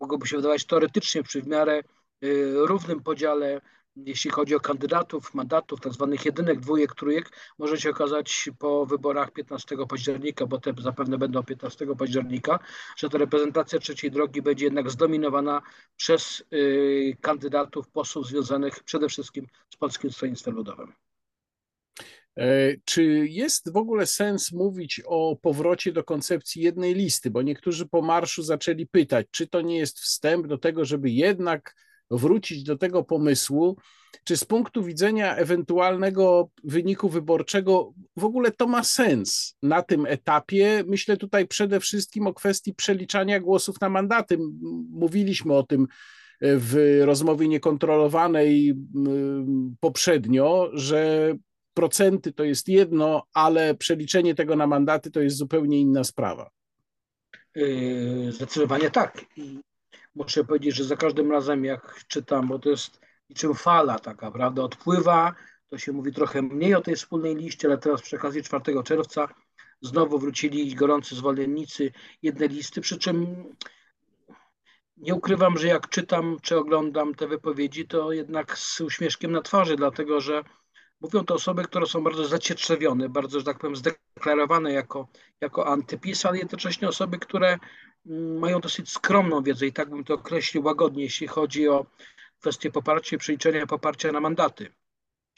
mogłoby 0.00 0.26
się 0.26 0.36
wydawać 0.36 0.64
teoretycznie 0.64 1.22
przy 1.22 1.42
w 1.42 1.46
miarę 1.46 1.82
y, 2.24 2.52
równym 2.54 3.02
podziale 3.02 3.60
jeśli 3.96 4.30
chodzi 4.30 4.54
o 4.54 4.60
kandydatów, 4.60 5.34
mandatów, 5.34 5.80
tak 5.80 5.92
zwanych 5.92 6.24
jedynek, 6.24 6.60
dwójek, 6.60 6.94
trójek, 6.94 7.30
może 7.58 7.80
się 7.80 7.90
okazać 7.90 8.50
po 8.58 8.86
wyborach 8.86 9.30
15 9.30 9.76
października, 9.88 10.46
bo 10.46 10.60
te 10.60 10.74
zapewne 10.78 11.18
będą 11.18 11.42
15 11.42 11.86
października, 11.98 12.58
że 12.96 13.08
ta 13.08 13.18
reprezentacja 13.18 13.78
trzeciej 13.78 14.10
drogi 14.10 14.42
będzie 14.42 14.64
jednak 14.64 14.90
zdominowana 14.90 15.62
przez 15.96 16.44
y, 16.52 17.16
kandydatów, 17.20 17.88
posłów 17.88 18.26
związanych 18.26 18.82
przede 18.82 19.08
wszystkim 19.08 19.46
z 19.70 19.76
Polskim 19.76 20.10
Stronnictwem 20.10 20.54
Ludowym. 20.54 20.92
E, 22.36 22.76
czy 22.84 23.04
jest 23.28 23.72
w 23.72 23.76
ogóle 23.76 24.06
sens 24.06 24.52
mówić 24.52 25.02
o 25.06 25.36
powrocie 25.42 25.92
do 25.92 26.04
koncepcji 26.04 26.62
jednej 26.62 26.94
listy? 26.94 27.30
Bo 27.30 27.42
niektórzy 27.42 27.86
po 27.86 28.02
marszu 28.02 28.42
zaczęli 28.42 28.86
pytać, 28.86 29.26
czy 29.30 29.46
to 29.46 29.60
nie 29.60 29.78
jest 29.78 30.00
wstęp 30.00 30.46
do 30.46 30.58
tego, 30.58 30.84
żeby 30.84 31.10
jednak 31.10 31.74
wrócić 32.10 32.62
do 32.62 32.78
tego 32.78 33.04
pomysłu, 33.04 33.76
czy 34.24 34.36
z 34.36 34.44
punktu 34.44 34.82
widzenia 34.82 35.36
ewentualnego 35.36 36.50
wyniku 36.64 37.08
wyborczego 37.08 37.92
w 38.16 38.24
ogóle 38.24 38.50
to 38.50 38.66
ma 38.66 38.84
sens 38.84 39.56
na 39.62 39.82
tym 39.82 40.06
etapie? 40.06 40.84
Myślę 40.86 41.16
tutaj 41.16 41.48
przede 41.48 41.80
wszystkim 41.80 42.26
o 42.26 42.34
kwestii 42.34 42.74
przeliczania 42.74 43.40
głosów 43.40 43.80
na 43.80 43.88
mandaty. 43.88 44.38
Mówiliśmy 44.90 45.54
o 45.54 45.62
tym 45.62 45.86
w 46.40 47.00
rozmowie 47.04 47.48
niekontrolowanej 47.48 48.74
poprzednio, 49.80 50.70
że 50.72 51.34
procenty 51.74 52.32
to 52.32 52.44
jest 52.44 52.68
jedno, 52.68 53.22
ale 53.34 53.74
przeliczenie 53.74 54.34
tego 54.34 54.56
na 54.56 54.66
mandaty 54.66 55.10
to 55.10 55.20
jest 55.20 55.36
zupełnie 55.36 55.80
inna 55.80 56.04
sprawa. 56.04 56.50
Yy, 57.54 58.32
zdecydowanie 58.32 58.90
tak 58.90 59.24
muszę 60.14 60.44
powiedzieć, 60.44 60.74
że 60.76 60.84
za 60.84 60.96
każdym 60.96 61.32
razem 61.32 61.64
jak 61.64 62.04
czytam, 62.08 62.48
bo 62.48 62.58
to 62.58 62.70
jest 62.70 63.00
niczym 63.30 63.54
fala 63.54 63.98
taka, 63.98 64.30
prawda, 64.30 64.62
odpływa, 64.62 65.34
to 65.68 65.78
się 65.78 65.92
mówi 65.92 66.12
trochę 66.12 66.42
mniej 66.42 66.74
o 66.74 66.80
tej 66.80 66.96
wspólnej 66.96 67.36
liście, 67.36 67.68
ale 67.68 67.78
teraz 67.78 68.02
przy 68.02 68.16
okazji 68.16 68.42
4 68.42 68.82
czerwca 68.84 69.28
znowu 69.80 70.18
wrócili 70.18 70.74
gorący 70.74 71.14
zwolennicy 71.14 71.92
jednej 72.22 72.48
listy, 72.48 72.80
przy 72.80 72.98
czym 72.98 73.44
nie 74.96 75.14
ukrywam, 75.14 75.58
że 75.58 75.68
jak 75.68 75.88
czytam 75.88 76.36
czy 76.42 76.56
oglądam 76.58 77.14
te 77.14 77.26
wypowiedzi, 77.26 77.86
to 77.86 78.12
jednak 78.12 78.58
z 78.58 78.80
uśmieszkiem 78.80 79.32
na 79.32 79.42
twarzy, 79.42 79.76
dlatego 79.76 80.20
że 80.20 80.42
mówią 81.00 81.24
to 81.24 81.34
osoby, 81.34 81.64
które 81.64 81.86
są 81.86 82.04
bardzo 82.04 82.24
zacietrzewione, 82.24 83.08
bardzo, 83.08 83.38
że 83.38 83.44
tak 83.44 83.58
powiem, 83.58 83.76
zdeklarowane 83.76 84.72
jako, 84.72 85.08
jako 85.40 85.66
antypis, 85.66 86.26
ale 86.26 86.38
jednocześnie 86.38 86.88
osoby, 86.88 87.18
które 87.18 87.58
mają 88.40 88.60
dosyć 88.60 88.90
skromną 88.90 89.42
wiedzę 89.42 89.66
i 89.66 89.72
tak 89.72 89.90
bym 89.90 90.04
to 90.04 90.14
określił 90.14 90.64
łagodnie, 90.64 91.02
jeśli 91.02 91.26
chodzi 91.26 91.68
o 91.68 91.86
kwestię 92.40 92.70
poparcia 92.70 93.18
przeliczenia 93.18 93.66
poparcia 93.66 94.12
na 94.12 94.20
mandaty. 94.20 94.68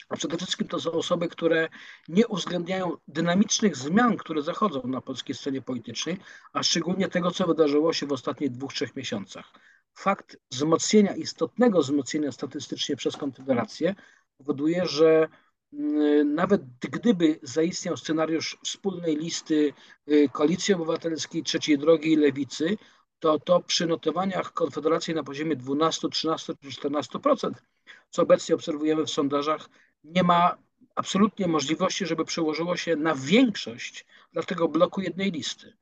A 0.09 0.15
przede 0.15 0.37
wszystkim 0.37 0.67
to 0.67 0.79
są 0.79 0.91
osoby, 0.91 1.27
które 1.27 1.69
nie 2.07 2.27
uwzględniają 2.27 2.97
dynamicznych 3.07 3.75
zmian, 3.75 4.17
które 4.17 4.41
zachodzą 4.41 4.81
na 4.85 5.01
polskiej 5.01 5.35
scenie 5.35 5.61
politycznej, 5.61 6.17
a 6.53 6.63
szczególnie 6.63 7.07
tego, 7.07 7.31
co 7.31 7.47
wydarzyło 7.47 7.93
się 7.93 8.05
w 8.05 8.11
ostatnich 8.11 8.51
dwóch, 8.51 8.73
trzech 8.73 8.95
miesiącach. 8.95 9.51
Fakt 9.93 10.37
wzmocnienia, 10.51 11.15
istotnego 11.15 11.81
wzmocnienia 11.81 12.31
statystycznie 12.31 12.95
przez 12.95 13.17
Konfederację 13.17 13.95
powoduje, 14.37 14.85
że 14.85 15.27
nawet 16.25 16.61
gdyby 16.79 17.39
zaistniał 17.43 17.97
scenariusz 17.97 18.57
wspólnej 18.63 19.15
listy 19.15 19.73
y, 20.11 20.29
Koalicji 20.33 20.73
Obywatelskiej, 20.73 21.43
Trzeciej 21.43 21.77
Drogi 21.77 22.11
i 22.11 22.15
Lewicy, 22.15 22.77
to 23.19 23.39
to 23.39 23.59
przy 23.59 23.87
notowaniach 23.87 24.53
Konfederacji 24.53 25.13
na 25.13 25.23
poziomie 25.23 25.55
12, 25.55 26.09
13 26.09 26.53
czy 26.61 26.69
14%, 26.69 27.51
co 28.09 28.21
obecnie 28.21 28.55
obserwujemy 28.55 29.05
w 29.05 29.09
sondażach, 29.09 29.69
nie 30.03 30.23
ma 30.23 30.57
absolutnie 30.95 31.47
możliwości, 31.47 32.05
żeby 32.05 32.25
przełożyło 32.25 32.77
się 32.77 32.95
na 32.95 33.15
większość 33.15 34.05
dla 34.33 34.43
tego 34.43 34.67
bloku 34.67 35.01
jednej 35.01 35.31
listy. 35.31 35.73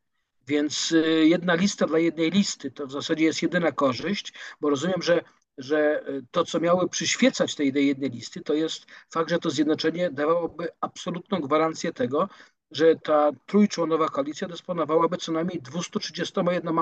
Więc 0.48 0.94
jedna 1.24 1.56
lista 1.56 1.88
dla 1.88 2.00
jednej 2.00 2.32
listy 2.32 2.72
to 2.72 2.88
w 2.88 2.92
zasadzie 2.92 3.26
jest 3.26 3.42
jedyna 3.42 3.72
korzyść, 3.72 4.34
bo 4.62 4.70
rozumiem, 4.70 5.02
że 5.02 5.24
że 5.58 6.04
to, 6.32 6.46
co 6.46 6.60
miało 6.60 6.90
przyświecać 6.90 7.56
tej 7.56 7.68
idei 7.68 7.88
jednej 7.88 8.10
listy, 8.10 8.42
to 8.42 8.54
jest 8.54 8.86
fakt, 9.14 9.30
że 9.30 9.40
to 9.40 9.50
zjednoczenie 9.50 10.10
dawałoby 10.10 10.68
absolutną 10.82 11.40
gwarancję 11.40 11.94
tego, 11.94 12.30
że 12.72 12.96
ta 12.96 13.32
trójczłonowa 13.46 14.10
koalicja 14.10 14.48
dysponowałaby 14.48 15.18
co 15.18 15.32
najmniej 15.32 15.62
231 15.62 16.74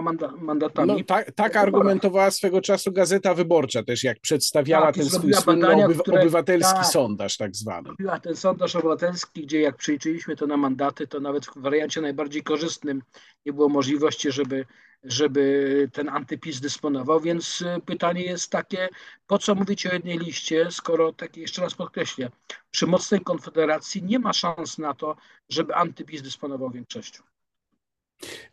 mandatami. 0.41 0.93
No, 0.97 1.03
tak, 1.07 1.31
tak 1.31 1.55
argumentowała 1.55 2.31
swego 2.31 2.61
czasu 2.61 2.91
Gazeta 2.91 3.33
Wyborcza 3.33 3.83
też, 3.83 4.03
jak 4.03 4.19
przedstawiała 4.19 4.85
tak, 4.85 4.95
ten 4.95 5.09
swój 5.09 5.33
słynny 5.33 5.85
obyw 5.85 6.01
które, 6.01 6.21
obywatelski 6.21 6.73
tak, 6.73 6.85
sondaż 6.85 7.37
tak 7.37 7.55
zwany. 7.55 7.89
Robiła 7.89 8.19
ten 8.19 8.35
sondaż 8.35 8.75
obywatelski, 8.75 9.41
gdzie 9.41 9.61
jak 9.61 9.77
przeliczyliśmy 9.77 10.35
to 10.35 10.47
na 10.47 10.57
mandaty, 10.57 11.07
to 11.07 11.19
nawet 11.19 11.45
w 11.45 11.57
wariancie 11.57 12.01
najbardziej 12.01 12.43
korzystnym 12.43 13.01
nie 13.45 13.53
było 13.53 13.69
możliwości, 13.69 14.31
żeby 14.31 14.65
żeby 15.03 15.89
ten 15.93 16.10
antypis 16.10 16.60
dysponował, 16.60 17.19
więc 17.19 17.62
y, 17.62 17.81
pytanie 17.86 18.24
jest 18.24 18.51
takie, 18.51 18.89
po 19.27 19.38
co 19.38 19.55
mówić 19.55 19.86
o 19.86 19.93
jednej 19.93 20.19
liście, 20.19 20.72
skoro, 20.72 21.13
tak 21.13 21.38
jeszcze 21.38 21.62
raz 21.62 21.74
podkreślę, 21.74 22.29
przy 22.72 22.88
mocnej 22.88 23.22
konfederacji 23.22 24.03
nie 24.03 24.19
ma 24.19 24.33
szans 24.33 24.77
na 24.77 24.93
to, 24.93 25.15
żeby 25.50 25.75
antypis 25.75 26.22
dysponował 26.22 26.69
większością. 26.69 27.24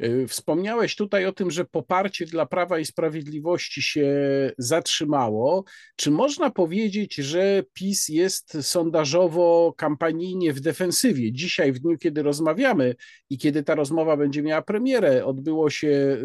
Y, 0.03 0.29
wspomniałeś 0.29 0.97
tutaj 0.97 1.27
o 1.27 1.33
tym, 1.33 1.51
że 1.51 1.65
poparcie 1.65 2.27
dla 2.27 2.47
Prawa 2.47 2.79
i 2.79 2.85
Sprawiedliwości 2.85 3.83
się 3.83 4.11
zatrzymało. 4.59 5.65
Czy 5.97 6.11
można 6.11 6.51
powiedzieć, 6.51 7.15
że 7.15 7.63
PiS 7.73 8.09
jest 8.09 8.59
sondażowo, 8.63 9.75
kampanijnie 9.77 10.53
w 10.53 10.61
defensywie? 10.61 11.33
Dzisiaj, 11.33 11.73
w 11.73 11.79
dniu, 11.79 11.99
kiedy 11.99 12.23
rozmawiamy 12.23 12.95
i 13.31 13.39
kiedy 13.39 13.63
ta 13.63 13.75
rozmowa 13.75 14.17
będzie 14.17 14.43
miała 14.43 14.63
premierę, 14.63 15.25
odbyło 15.25 15.71
się 15.71 16.17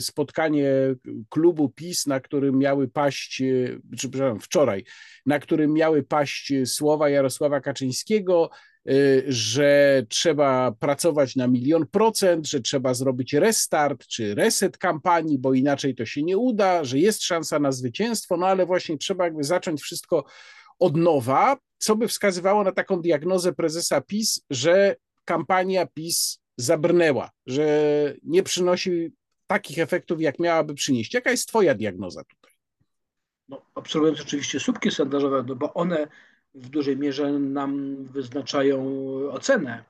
spotkanie 0.00 0.70
klubu 1.28 1.68
PiS, 1.68 2.06
na 2.06 2.20
którym 2.20 2.58
miały 2.58 2.88
paść, 2.88 3.36
czy 3.36 3.80
przepraszam, 3.96 4.40
wczoraj, 4.40 4.84
na 5.26 5.38
którym 5.38 5.72
miały 5.72 6.02
paść 6.02 6.52
słowa 6.64 7.08
Jarosława 7.08 7.60
Kaczyńskiego 7.60 8.50
że 9.28 10.02
trzeba 10.08 10.72
pracować 10.72 11.36
na 11.36 11.46
milion 11.46 11.86
procent, 11.86 12.46
że 12.48 12.60
trzeba 12.60 12.94
zrobić 12.94 13.34
restart 13.34 14.06
czy 14.06 14.34
reset 14.34 14.78
kampanii, 14.78 15.38
bo 15.38 15.54
inaczej 15.54 15.94
to 15.94 16.06
się 16.06 16.22
nie 16.22 16.38
uda, 16.38 16.84
że 16.84 16.98
jest 16.98 17.22
szansa 17.22 17.58
na 17.58 17.72
zwycięstwo, 17.72 18.36
no 18.36 18.46
ale 18.46 18.66
właśnie 18.66 18.98
trzeba 18.98 19.24
jakby 19.24 19.44
zacząć 19.44 19.82
wszystko 19.82 20.24
od 20.78 20.96
nowa, 20.96 21.56
co 21.78 21.96
by 21.96 22.08
wskazywało 22.08 22.64
na 22.64 22.72
taką 22.72 23.02
diagnozę 23.02 23.52
prezesa 23.52 24.00
PiS, 24.00 24.40
że 24.50 24.96
kampania 25.24 25.86
PiS 25.86 26.40
zabrnęła, 26.56 27.30
że 27.46 28.14
nie 28.22 28.42
przynosi 28.42 29.12
takich 29.46 29.78
efektów, 29.78 30.20
jak 30.20 30.38
miałaby 30.38 30.74
przynieść. 30.74 31.14
Jaka 31.14 31.30
jest 31.30 31.48
Twoja 31.48 31.74
diagnoza 31.74 32.24
tutaj? 32.24 32.52
No, 33.48 33.66
obserwując 33.74 34.20
oczywiście 34.20 34.60
słupki 34.60 34.90
sondażowe, 34.90 35.44
no 35.48 35.56
bo 35.56 35.74
one 35.74 36.08
w 36.56 36.68
dużej 36.68 36.96
mierze 36.96 37.32
nam 37.32 38.04
wyznaczają 38.04 38.86
ocenę, 39.30 39.84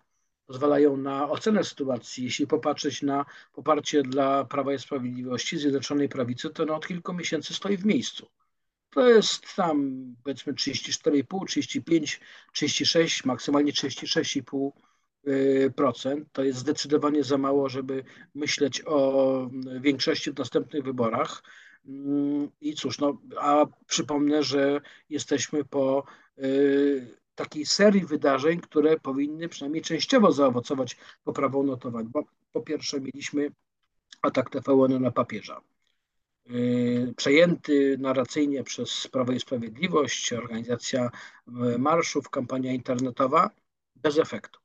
pozwalają 0.46 0.96
na 0.96 1.30
ocenę 1.30 1.64
sytuacji. 1.64 2.24
Jeśli 2.24 2.46
popatrzeć 2.46 3.02
na 3.02 3.24
poparcie 3.52 4.02
dla 4.02 4.44
Prawa 4.44 4.74
i 4.74 4.78
Sprawiedliwości, 4.78 5.58
Zjednoczonej 5.58 6.08
Prawicy, 6.08 6.50
to 6.50 6.62
ono 6.62 6.76
od 6.76 6.86
kilku 6.86 7.14
miesięcy 7.14 7.54
stoi 7.54 7.76
w 7.76 7.84
miejscu. 7.84 8.26
To 8.90 9.08
jest 9.08 9.54
tam 9.56 10.04
powiedzmy 10.24 10.52
34,5, 10.52 11.46
35, 11.46 12.20
36, 12.52 13.24
maksymalnie 13.24 13.72
36,5%. 13.72 16.24
To 16.32 16.44
jest 16.44 16.58
zdecydowanie 16.58 17.24
za 17.24 17.38
mało, 17.38 17.68
żeby 17.68 18.04
myśleć 18.34 18.82
o 18.86 19.50
większości 19.80 20.32
w 20.32 20.38
następnych 20.38 20.84
wyborach. 20.84 21.42
I 22.60 22.74
cóż, 22.74 22.98
no, 22.98 23.18
a 23.40 23.66
przypomnę, 23.86 24.42
że 24.42 24.80
jesteśmy 25.10 25.64
po 25.64 26.04
takiej 27.34 27.66
serii 27.66 28.04
wydarzeń, 28.04 28.60
które 28.60 29.00
powinny 29.00 29.48
przynajmniej 29.48 29.82
częściowo 29.82 30.32
zaowocować 30.32 30.96
poprawą 31.24 31.62
notowań. 31.62 32.08
Bo 32.08 32.24
po 32.52 32.60
pierwsze 32.60 33.00
mieliśmy 33.00 33.50
atak 34.22 34.50
TVN 34.50 35.02
na 35.02 35.10
papieża. 35.10 35.60
Y, 36.50 37.14
przejęty 37.16 37.96
narracyjnie 37.98 38.64
przez 38.64 39.08
Prawo 39.08 39.32
i 39.32 39.40
Sprawiedliwość, 39.40 40.32
organizacja 40.32 41.10
y, 41.48 41.78
marszów, 41.78 42.30
kampania 42.30 42.72
internetowa, 42.72 43.50
bez 43.96 44.18
efektu. 44.18 44.60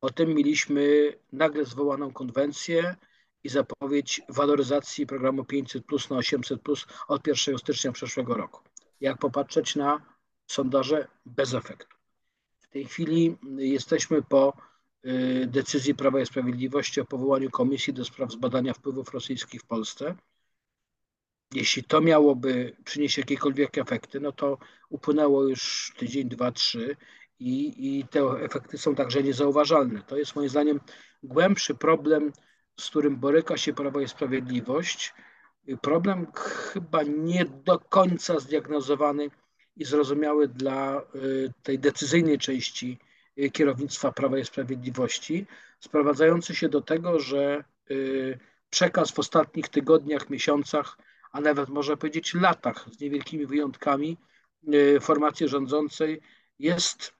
Potem 0.00 0.34
mieliśmy 0.34 1.12
nagle 1.32 1.64
zwołaną 1.64 2.12
konwencję, 2.12 2.96
i 3.44 3.48
zapowiedź 3.48 4.22
waloryzacji 4.28 5.06
programu 5.06 5.44
500 5.44 5.84
plus 5.84 6.10
na 6.10 6.16
800 6.16 6.62
plus 6.62 6.86
od 7.08 7.26
1 7.26 7.58
stycznia 7.58 7.92
przyszłego 7.92 8.34
roku. 8.34 8.60
Jak 9.00 9.18
popatrzeć 9.18 9.76
na 9.76 10.17
sondaże 10.48 11.08
bez 11.26 11.54
efektu. 11.54 11.96
W 12.60 12.68
tej 12.68 12.84
chwili 12.84 13.36
jesteśmy 13.56 14.22
po 14.22 14.52
y, 15.06 15.46
decyzji 15.46 15.94
Prawa 15.94 16.20
i 16.20 16.26
Sprawiedliwości 16.26 17.00
o 17.00 17.04
powołaniu 17.04 17.50
komisji 17.50 17.92
do 17.92 18.04
spraw 18.04 18.32
zbadania 18.32 18.74
wpływów 18.74 19.14
rosyjskich 19.14 19.60
w 19.60 19.66
Polsce. 19.66 20.14
Jeśli 21.54 21.84
to 21.84 22.00
miałoby 22.00 22.76
przynieść 22.84 23.18
jakiekolwiek 23.18 23.78
efekty, 23.78 24.20
no 24.20 24.32
to 24.32 24.58
upłynęło 24.88 25.44
już 25.44 25.92
tydzień, 25.96 26.28
dwa, 26.28 26.52
trzy 26.52 26.96
i, 27.38 27.74
i 27.98 28.08
te 28.08 28.20
efekty 28.20 28.78
są 28.78 28.94
także 28.94 29.22
niezauważalne. 29.22 30.02
To 30.02 30.16
jest 30.16 30.36
moim 30.36 30.48
zdaniem 30.48 30.80
głębszy 31.22 31.74
problem 31.74 32.32
z 32.80 32.90
którym 32.90 33.16
boryka 33.16 33.56
się 33.56 33.72
Prawo 33.72 34.00
i 34.00 34.08
Sprawiedliwość. 34.08 35.14
Problem 35.82 36.26
chyba 36.34 37.02
nie 37.02 37.44
do 37.44 37.78
końca 37.78 38.38
zdiagnozowany 38.38 39.30
i 39.78 39.84
zrozumiały 39.84 40.48
dla 40.48 41.02
y, 41.14 41.52
tej 41.62 41.78
decyzyjnej 41.78 42.38
części 42.38 42.98
y, 43.38 43.50
kierownictwa 43.50 44.12
Prawa 44.12 44.38
i 44.38 44.44
Sprawiedliwości, 44.44 45.46
sprowadzający 45.80 46.54
się 46.54 46.68
do 46.68 46.80
tego, 46.80 47.20
że 47.20 47.64
y, 47.90 48.38
przekaz 48.70 49.10
w 49.10 49.18
ostatnich 49.18 49.68
tygodniach, 49.68 50.30
miesiącach, 50.30 50.98
a 51.32 51.40
nawet 51.40 51.68
można 51.68 51.96
powiedzieć 51.96 52.34
latach, 52.34 52.86
z 52.92 53.00
niewielkimi 53.00 53.46
wyjątkami, 53.46 54.16
formacji 55.00 55.48
rządzącej 55.48 56.20
jest 56.58 57.12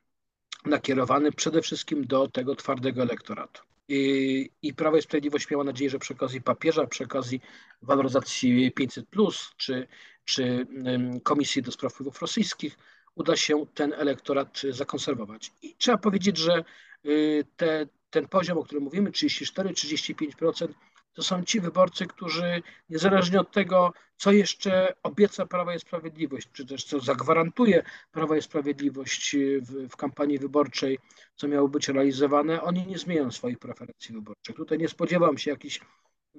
nakierowany 0.65 1.33
przede 1.33 1.63
wszystkim 1.63 2.07
do 2.07 2.29
tego 2.29 2.57
twardego 2.57 3.03
elektoratu. 3.03 3.63
I, 3.89 4.51
I 4.63 4.75
Prawo 4.75 4.97
i 4.97 5.03
Sprawiedliwość 5.03 5.51
miało 5.51 5.65
nadzieję, 5.65 5.91
że 5.91 5.99
przy 5.99 6.15
okazji 6.15 6.41
papieża, 6.41 6.87
przy 6.87 7.05
okazji 7.05 7.41
waloryzacji 7.83 8.73
500, 8.73 9.07
czy, 9.57 9.87
czy 10.29 10.67
Komisji 11.23 11.63
do 11.63 11.73
Spraw 11.73 11.93
Wpływów 11.93 12.21
Rosyjskich 12.21 12.79
uda 13.15 13.37
się 13.37 13.67
ten 13.75 13.93
elektorat 13.93 14.63
zakonserwować. 14.71 15.53
I 15.63 15.75
trzeba 15.79 15.99
powiedzieć, 15.99 16.37
że 16.37 16.65
y, 17.07 17.45
te, 17.57 17.87
ten 18.11 18.29
poziom, 18.29 18.59
o 18.59 18.63
którym 18.63 18.85
mówimy, 18.85 19.11
34-35%, 19.11 20.69
to 21.15 21.23
są 21.23 21.45
ci 21.45 21.61
wyborcy, 21.61 22.07
którzy 22.07 22.63
niezależnie 22.91 23.41
od 23.41 23.53
tego, 23.53 23.93
co 24.17 24.33
jeszcze 24.33 24.95
obieca 25.03 25.47
Prawa 25.47 25.75
i 25.75 25.81
Sprawiedliwość, 25.81 26.49
czy 26.53 26.67
też 26.67 26.85
co 26.85 27.01
zagwarantuje 27.01 27.83
Prawa 28.13 28.37
i 28.37 28.43
Sprawiedliwość 28.43 29.37
w, 29.61 29.89
w 29.89 29.97
kampanii 29.97 30.39
wyborczej, 30.39 30.99
co 31.37 31.49
miało 31.49 31.69
być 31.69 31.89
realizowane, 31.89 32.63
oni 32.63 32.87
nie 32.87 32.99
zmienią 32.99 33.31
swoich 33.31 33.59
preferencji 33.59 34.15
wyborczych. 34.15 34.57
Tutaj 34.57 34.79
nie 34.79 34.89
spodziewam 34.89 35.39
się 35.39 35.51
jakichś 35.51 35.81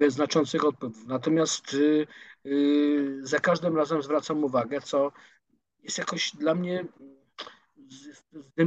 znaczących 0.08 0.64
odpływów. 0.64 1.06
Natomiast 1.06 1.72
yy, 1.72 2.06
yy, 2.44 3.26
za 3.26 3.38
każdym 3.38 3.76
razem 3.76 4.02
zwracam 4.02 4.44
uwagę, 4.44 4.80
co 4.80 5.12
jest 5.82 5.98
jakoś 5.98 6.32
dla 6.36 6.54
mnie 6.54 6.84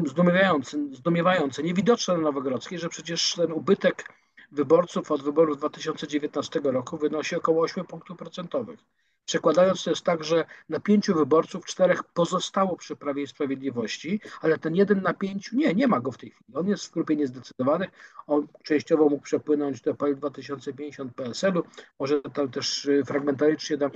zdumiewające, 0.05 0.77
zdumiewające 0.91 1.63
niewidoczne 1.63 2.13
na 2.13 2.19
Nowogrodzkiej, 2.19 2.79
że 2.79 2.89
przecież 2.89 3.35
ten 3.35 3.51
ubytek 3.51 4.09
wyborców 4.51 5.11
od 5.11 5.23
wyborów 5.23 5.57
2019 5.57 6.61
roku 6.63 6.97
wynosi 6.97 7.35
około 7.35 7.63
8 7.63 7.85
punktów 7.85 8.17
procentowych. 8.17 8.79
Przekładając 9.25 9.83
to 9.83 9.89
jest 9.89 10.03
tak, 10.03 10.23
że 10.23 10.45
na 10.69 10.79
pięciu 10.79 11.15
wyborców 11.15 11.65
czterech 11.65 12.03
pozostało 12.03 12.77
przy 12.77 12.95
Prawie 12.95 13.23
i 13.23 13.27
Sprawiedliwości, 13.27 14.19
ale 14.41 14.57
ten 14.57 14.75
jeden 14.75 15.01
na 15.01 15.13
pięciu, 15.13 15.55
nie, 15.55 15.73
nie 15.73 15.87
ma 15.87 15.99
go 15.99 16.11
w 16.11 16.17
tej 16.17 16.29
chwili. 16.29 16.53
On 16.53 16.67
jest 16.67 16.85
w 16.85 16.91
grupie 16.91 17.15
niezdecydowanych, 17.15 17.89
on 18.27 18.47
częściowo 18.63 19.09
mógł 19.09 19.23
przepłynąć 19.23 19.81
do 19.81 19.95
PL 19.95 20.15
2050 20.15 21.15
PSL-u, 21.15 21.63
może 21.99 22.21
tam 22.21 22.51
też 22.51 22.85
y, 22.85 23.03
fragmentarycznie 23.05 23.77
do 23.77 23.89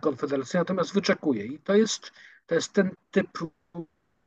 Konfederacji, 0.00 0.58
natomiast 0.58 0.94
wyczekuje. 0.94 1.46
I 1.46 1.58
to 1.58 1.74
jest, 1.74 2.12
to 2.46 2.54
jest 2.54 2.72
ten 2.72 2.90
typ 3.10 3.28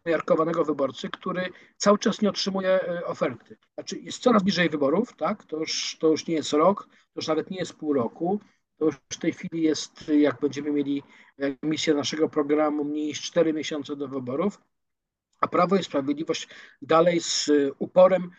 umiarkowanego 0.05 0.65
wyborcy, 0.65 1.09
który 1.09 1.49
cały 1.77 1.97
czas 1.97 2.21
nie 2.21 2.29
otrzymuje 2.29 2.69
e, 2.69 3.05
oferty. 3.05 3.57
Znaczy 3.73 3.99
jest 3.99 4.19
coraz 4.19 4.43
bliżej 4.43 4.69
wyborów, 4.69 5.15
tak? 5.15 5.43
To 5.43 5.57
już, 5.57 5.97
to 5.99 6.07
już 6.07 6.27
nie 6.27 6.35
jest 6.35 6.53
rok, 6.53 6.87
to 6.87 7.11
już 7.15 7.27
nawet 7.27 7.51
nie 7.51 7.57
jest 7.57 7.73
pół 7.73 7.93
roku. 7.93 8.39
To 8.77 8.85
już 8.85 8.95
w 8.95 9.17
tej 9.17 9.33
chwili 9.33 9.61
jest, 9.61 10.07
jak 10.07 10.39
będziemy 10.39 10.71
mieli 10.71 11.03
misję 11.63 11.93
naszego 11.93 12.29
programu, 12.29 12.83
mniej 12.83 13.07
niż 13.07 13.21
4 13.21 13.53
miesiące 13.53 13.95
do 13.95 14.07
wyborów, 14.07 14.61
a 15.41 15.47
Prawo 15.47 15.75
i 15.75 15.83
Sprawiedliwość 15.83 16.47
dalej 16.81 17.21
z 17.21 17.49
uporem 17.79 18.31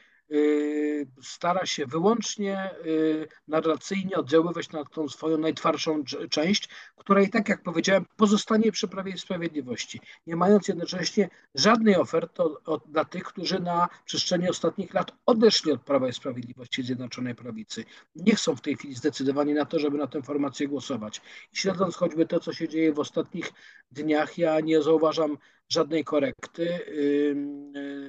stara 1.22 1.66
się 1.66 1.86
wyłącznie 1.86 2.70
y, 2.86 3.28
narracyjnie 3.48 4.16
oddziaływać 4.16 4.70
na 4.70 4.84
tą 4.84 5.08
swoją 5.08 5.38
najtwardszą 5.38 6.04
część, 6.30 6.68
która 6.96 7.22
i 7.22 7.30
tak, 7.30 7.48
jak 7.48 7.62
powiedziałem, 7.62 8.06
pozostanie 8.16 8.72
przy 8.72 8.88
Prawie 8.88 9.12
i 9.12 9.18
Sprawiedliwości, 9.18 10.00
nie 10.26 10.36
mając 10.36 10.68
jednocześnie 10.68 11.28
żadnej 11.54 11.96
oferty 11.96 12.42
dla 12.86 13.04
tych, 13.04 13.24
którzy 13.24 13.60
na 13.60 13.88
przestrzeni 14.04 14.48
ostatnich 14.48 14.94
lat 14.94 15.12
odeszli 15.26 15.72
od 15.72 15.82
Prawa 15.82 16.08
i 16.08 16.12
Sprawiedliwości 16.12 16.82
Zjednoczonej 16.82 17.34
Prawicy. 17.34 17.84
Nie 18.16 18.34
chcą 18.34 18.56
w 18.56 18.60
tej 18.60 18.76
chwili 18.76 18.94
zdecydowanie 18.94 19.54
na 19.54 19.64
to, 19.64 19.78
żeby 19.78 19.98
na 19.98 20.06
tę 20.06 20.22
formację 20.22 20.68
głosować. 20.68 21.20
I 21.52 21.56
śledząc 21.56 21.96
choćby 21.96 22.26
to, 22.26 22.40
co 22.40 22.52
się 22.52 22.68
dzieje 22.68 22.92
w 22.92 22.98
ostatnich 22.98 23.52
dniach, 23.90 24.38
ja 24.38 24.60
nie 24.60 24.82
zauważam 24.82 25.38
żadnej 25.68 26.04
korekty 26.04 26.78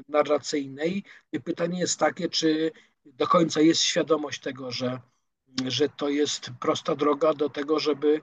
narracyjnej. 0.10 1.04
Pytanie 1.44 1.80
jest 1.80 2.00
takie, 2.00 2.30
czy 2.30 2.72
do 3.06 3.28
końca 3.28 3.62
jest 3.62 3.82
świadomość 3.82 4.42
tego, 4.42 4.72
że, 4.72 5.00
że 5.68 5.90
to 5.90 6.10
jest 6.10 6.50
prosta 6.60 6.96
droga 6.96 7.34
do 7.34 7.50
tego, 7.50 7.80
żeby 7.80 8.22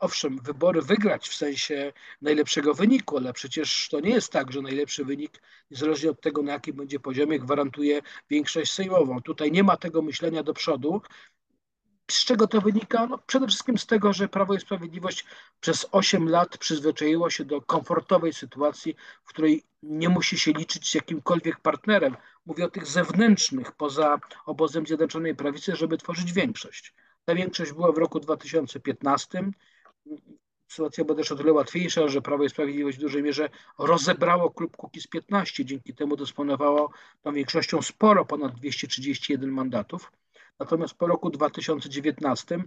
owszem, 0.00 0.38
wybory 0.38 0.82
wygrać 0.82 1.28
w 1.28 1.34
sensie 1.34 1.92
najlepszego 2.22 2.74
wyniku, 2.74 3.16
ale 3.16 3.32
przecież 3.32 3.88
to 3.88 4.00
nie 4.00 4.10
jest 4.10 4.32
tak, 4.32 4.52
że 4.52 4.62
najlepszy 4.62 5.04
wynik, 5.04 5.42
niezależnie 5.70 6.10
od 6.10 6.20
tego, 6.20 6.42
na 6.42 6.52
jakim 6.52 6.76
będzie 6.76 7.00
poziomie, 7.00 7.38
gwarantuje 7.38 8.02
większość 8.30 8.72
sejmową. 8.72 9.22
Tutaj 9.22 9.52
nie 9.52 9.62
ma 9.62 9.76
tego 9.76 10.02
myślenia 10.02 10.42
do 10.42 10.54
przodu, 10.54 11.02
z 12.10 12.24
czego 12.24 12.46
to 12.46 12.60
wynika? 12.60 13.06
No, 13.06 13.18
przede 13.26 13.46
wszystkim 13.46 13.78
z 13.78 13.86
tego, 13.86 14.12
że 14.12 14.28
Prawo 14.28 14.54
i 14.54 14.60
Sprawiedliwość 14.60 15.24
przez 15.60 15.86
8 15.92 16.28
lat 16.28 16.58
przyzwyczaiło 16.58 17.30
się 17.30 17.44
do 17.44 17.60
komfortowej 17.60 18.32
sytuacji, 18.32 18.96
w 19.24 19.28
której 19.28 19.62
nie 19.82 20.08
musi 20.08 20.38
się 20.38 20.52
liczyć 20.52 20.90
z 20.90 20.94
jakimkolwiek 20.94 21.60
partnerem. 21.60 22.16
Mówię 22.46 22.64
o 22.64 22.70
tych 22.70 22.86
zewnętrznych, 22.86 23.72
poza 23.72 24.18
obozem 24.46 24.86
Zjednoczonej 24.86 25.34
Prawicy, 25.34 25.76
żeby 25.76 25.98
tworzyć 25.98 26.32
większość. 26.32 26.94
Ta 27.24 27.34
większość 27.34 27.72
była 27.72 27.92
w 27.92 27.98
roku 27.98 28.20
2015. 28.20 29.50
Sytuacja 30.68 31.04
była 31.04 31.16
też 31.18 31.32
o 31.32 31.36
tyle 31.36 31.52
łatwiejsza, 31.52 32.08
że 32.08 32.22
Prawo 32.22 32.44
i 32.44 32.50
Sprawiedliwość 32.50 32.98
w 32.98 33.00
dużej 33.00 33.22
mierze 33.22 33.48
rozebrało 33.78 34.50
klub 34.50 34.76
Kukiz 34.76 35.06
15. 35.06 35.64
Dzięki 35.64 35.94
temu 35.94 36.16
dysponowało 36.16 36.90
tą 37.22 37.32
większością 37.32 37.82
sporo, 37.82 38.24
ponad 38.24 38.54
231 38.54 39.50
mandatów. 39.50 40.12
Natomiast 40.60 40.94
po 40.94 41.06
roku 41.06 41.30
2019 41.30 42.64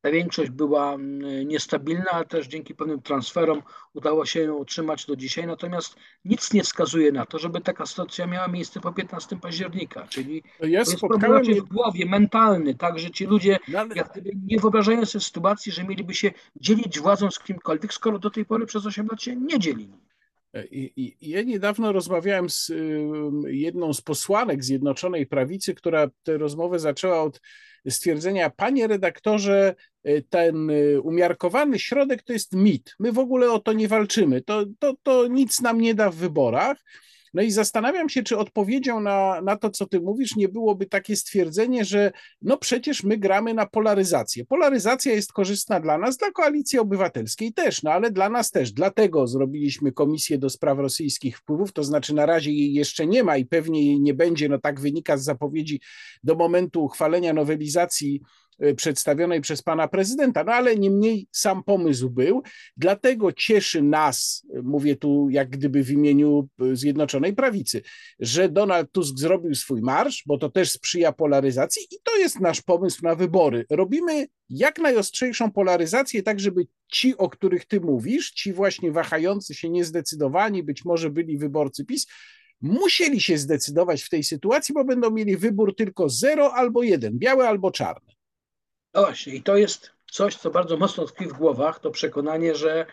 ta 0.00 0.10
większość 0.10 0.50
była 0.50 0.94
mm, 0.94 1.48
niestabilna, 1.48 2.10
ale 2.10 2.24
też 2.24 2.46
dzięki 2.46 2.74
pewnym 2.74 3.02
transferom 3.02 3.62
udało 3.94 4.26
się 4.26 4.40
ją 4.40 4.54
utrzymać 4.54 5.06
do 5.06 5.16
dzisiaj. 5.16 5.46
Natomiast 5.46 5.96
nic 6.24 6.52
nie 6.52 6.62
wskazuje 6.62 7.12
na 7.12 7.26
to, 7.26 7.38
żeby 7.38 7.60
taka 7.60 7.86
sytuacja 7.86 8.26
miała 8.26 8.48
miejsce 8.48 8.80
po 8.80 8.92
15 8.92 9.36
października. 9.36 10.06
Czyli 10.08 10.42
to 10.58 10.66
jest 10.66 11.00
problem 11.00 11.44
w 11.44 11.60
głowie, 11.60 12.06
mentalny, 12.06 12.74
tak, 12.74 12.98
że 12.98 13.10
ci 13.10 13.26
ludzie 13.26 13.58
no 13.68 13.78
ale... 13.78 13.94
jak 13.94 14.12
gdyby 14.12 14.30
nie 14.46 14.58
wyobrażają 14.58 15.06
sobie 15.06 15.24
sytuacji, 15.24 15.72
że 15.72 15.84
mieliby 15.84 16.14
się 16.14 16.30
dzielić 16.56 17.00
władzą 17.00 17.30
z 17.30 17.38
kimkolwiek, 17.38 17.94
skoro 17.94 18.18
do 18.18 18.30
tej 18.30 18.44
pory 18.44 18.66
przez 18.66 18.86
8 18.86 19.06
lat 19.06 19.22
się 19.22 19.36
nie 19.36 19.58
dzielili. 19.58 19.92
I, 20.70 21.16
ja 21.20 21.42
niedawno 21.42 21.92
rozmawiałem 21.92 22.50
z 22.50 22.72
jedną 23.46 23.94
z 23.94 24.00
posłanek 24.00 24.64
Zjednoczonej 24.64 25.26
Prawicy, 25.26 25.74
która 25.74 26.10
tę 26.22 26.38
rozmowę 26.38 26.78
zaczęła 26.78 27.22
od 27.22 27.40
stwierdzenia, 27.88 28.50
panie 28.50 28.86
redaktorze, 28.86 29.74
e, 30.04 30.22
ten 30.22 30.70
e, 30.70 31.00
umiarkowany 31.00 31.78
środek 31.78 32.22
to 32.22 32.32
jest 32.32 32.54
mit. 32.54 32.94
My 32.98 33.12
w 33.12 33.18
ogóle 33.18 33.52
o 33.52 33.58
to 33.58 33.72
nie 33.72 33.88
walczymy. 33.88 34.42
To, 34.42 34.64
to, 34.78 34.94
to 35.02 35.26
nic 35.26 35.60
nam 35.60 35.80
nie 35.80 35.94
da 35.94 36.10
w 36.10 36.14
wyborach. 36.14 36.84
No 37.34 37.42
i 37.42 37.50
zastanawiam 37.50 38.08
się, 38.08 38.22
czy 38.22 38.38
odpowiedzią 38.38 39.00
na, 39.00 39.40
na 39.40 39.56
to, 39.56 39.70
co 39.70 39.86
ty 39.86 40.00
mówisz, 40.00 40.36
nie 40.36 40.48
byłoby 40.48 40.86
takie 40.86 41.16
stwierdzenie, 41.16 41.84
że 41.84 42.12
no 42.42 42.56
przecież 42.56 43.04
my 43.04 43.18
gramy 43.18 43.54
na 43.54 43.66
polaryzację. 43.66 44.44
Polaryzacja 44.44 45.12
jest 45.12 45.32
korzystna 45.32 45.80
dla 45.80 45.98
nas, 45.98 46.16
dla 46.16 46.30
koalicji 46.30 46.78
obywatelskiej 46.78 47.52
też, 47.52 47.82
no 47.82 47.90
ale 47.92 48.10
dla 48.10 48.28
nas 48.28 48.50
też. 48.50 48.72
Dlatego 48.72 49.26
zrobiliśmy 49.26 49.92
komisję 49.92 50.38
do 50.38 50.50
spraw 50.50 50.78
rosyjskich 50.78 51.38
wpływów, 51.38 51.72
to 51.72 51.84
znaczy 51.84 52.14
na 52.14 52.26
razie 52.26 52.52
jej 52.52 52.72
jeszcze 52.72 53.06
nie 53.06 53.24
ma 53.24 53.36
i 53.36 53.46
pewnie 53.46 53.86
jej 53.86 54.00
nie 54.00 54.14
będzie, 54.14 54.48
no 54.48 54.58
tak 54.58 54.80
wynika 54.80 55.16
z 55.16 55.24
zapowiedzi 55.24 55.80
do 56.24 56.34
momentu 56.34 56.84
uchwalenia 56.84 57.32
nowelizacji 57.32 58.20
przedstawionej 58.76 59.40
przez 59.40 59.62
pana 59.62 59.88
prezydenta. 59.88 60.44
No 60.44 60.52
ale 60.52 60.76
niemniej 60.76 61.28
sam 61.32 61.64
pomysł 61.64 62.10
był, 62.10 62.42
dlatego 62.76 63.32
cieszy 63.32 63.82
nas, 63.82 64.46
mówię 64.62 64.96
tu 64.96 65.28
jak 65.30 65.50
gdyby 65.50 65.82
w 65.84 65.90
imieniu 65.90 66.48
y, 66.62 66.76
Zjednoczonej 66.76 67.34
Prawicy, 67.34 67.82
że 68.20 68.48
Donald 68.48 68.92
Tusk 68.92 69.18
zrobił 69.18 69.54
swój 69.54 69.82
marsz, 69.82 70.22
bo 70.26 70.38
to 70.38 70.48
też 70.48 70.70
sprzyja 70.70 71.12
polaryzacji 71.12 71.82
i 71.90 71.96
to 72.02 72.16
jest 72.16 72.40
nasz 72.40 72.62
pomysł 72.62 73.00
na 73.02 73.14
wybory. 73.14 73.66
Robimy 73.70 74.26
jak 74.50 74.78
najostrzejszą 74.78 75.52
polaryzację, 75.52 76.22
tak 76.22 76.40
żeby 76.40 76.66
ci, 76.92 77.16
o 77.16 77.28
których 77.28 77.66
ty 77.66 77.80
mówisz, 77.80 78.30
ci 78.30 78.52
właśnie 78.52 78.92
wahający 78.92 79.54
się, 79.54 79.70
niezdecydowani, 79.70 80.62
być 80.62 80.84
może 80.84 81.10
byli 81.10 81.38
wyborcy 81.38 81.84
PiS, 81.84 82.06
musieli 82.60 83.20
się 83.20 83.38
zdecydować 83.38 84.02
w 84.02 84.08
tej 84.08 84.24
sytuacji, 84.24 84.74
bo 84.74 84.84
będą 84.84 85.10
mieli 85.10 85.36
wybór 85.36 85.76
tylko 85.76 86.08
zero 86.08 86.54
albo 86.54 86.82
jeden, 86.82 87.18
biały 87.18 87.48
albo 87.48 87.70
czarny. 87.70 88.17
No 88.94 89.00
właśnie, 89.00 89.34
i 89.34 89.42
to 89.42 89.56
jest 89.56 89.92
coś, 90.10 90.36
co 90.36 90.50
bardzo 90.50 90.76
mocno 90.76 91.06
tkwi 91.06 91.26
w 91.26 91.32
głowach, 91.32 91.80
to 91.80 91.90
przekonanie, 91.90 92.54
że 92.54 92.86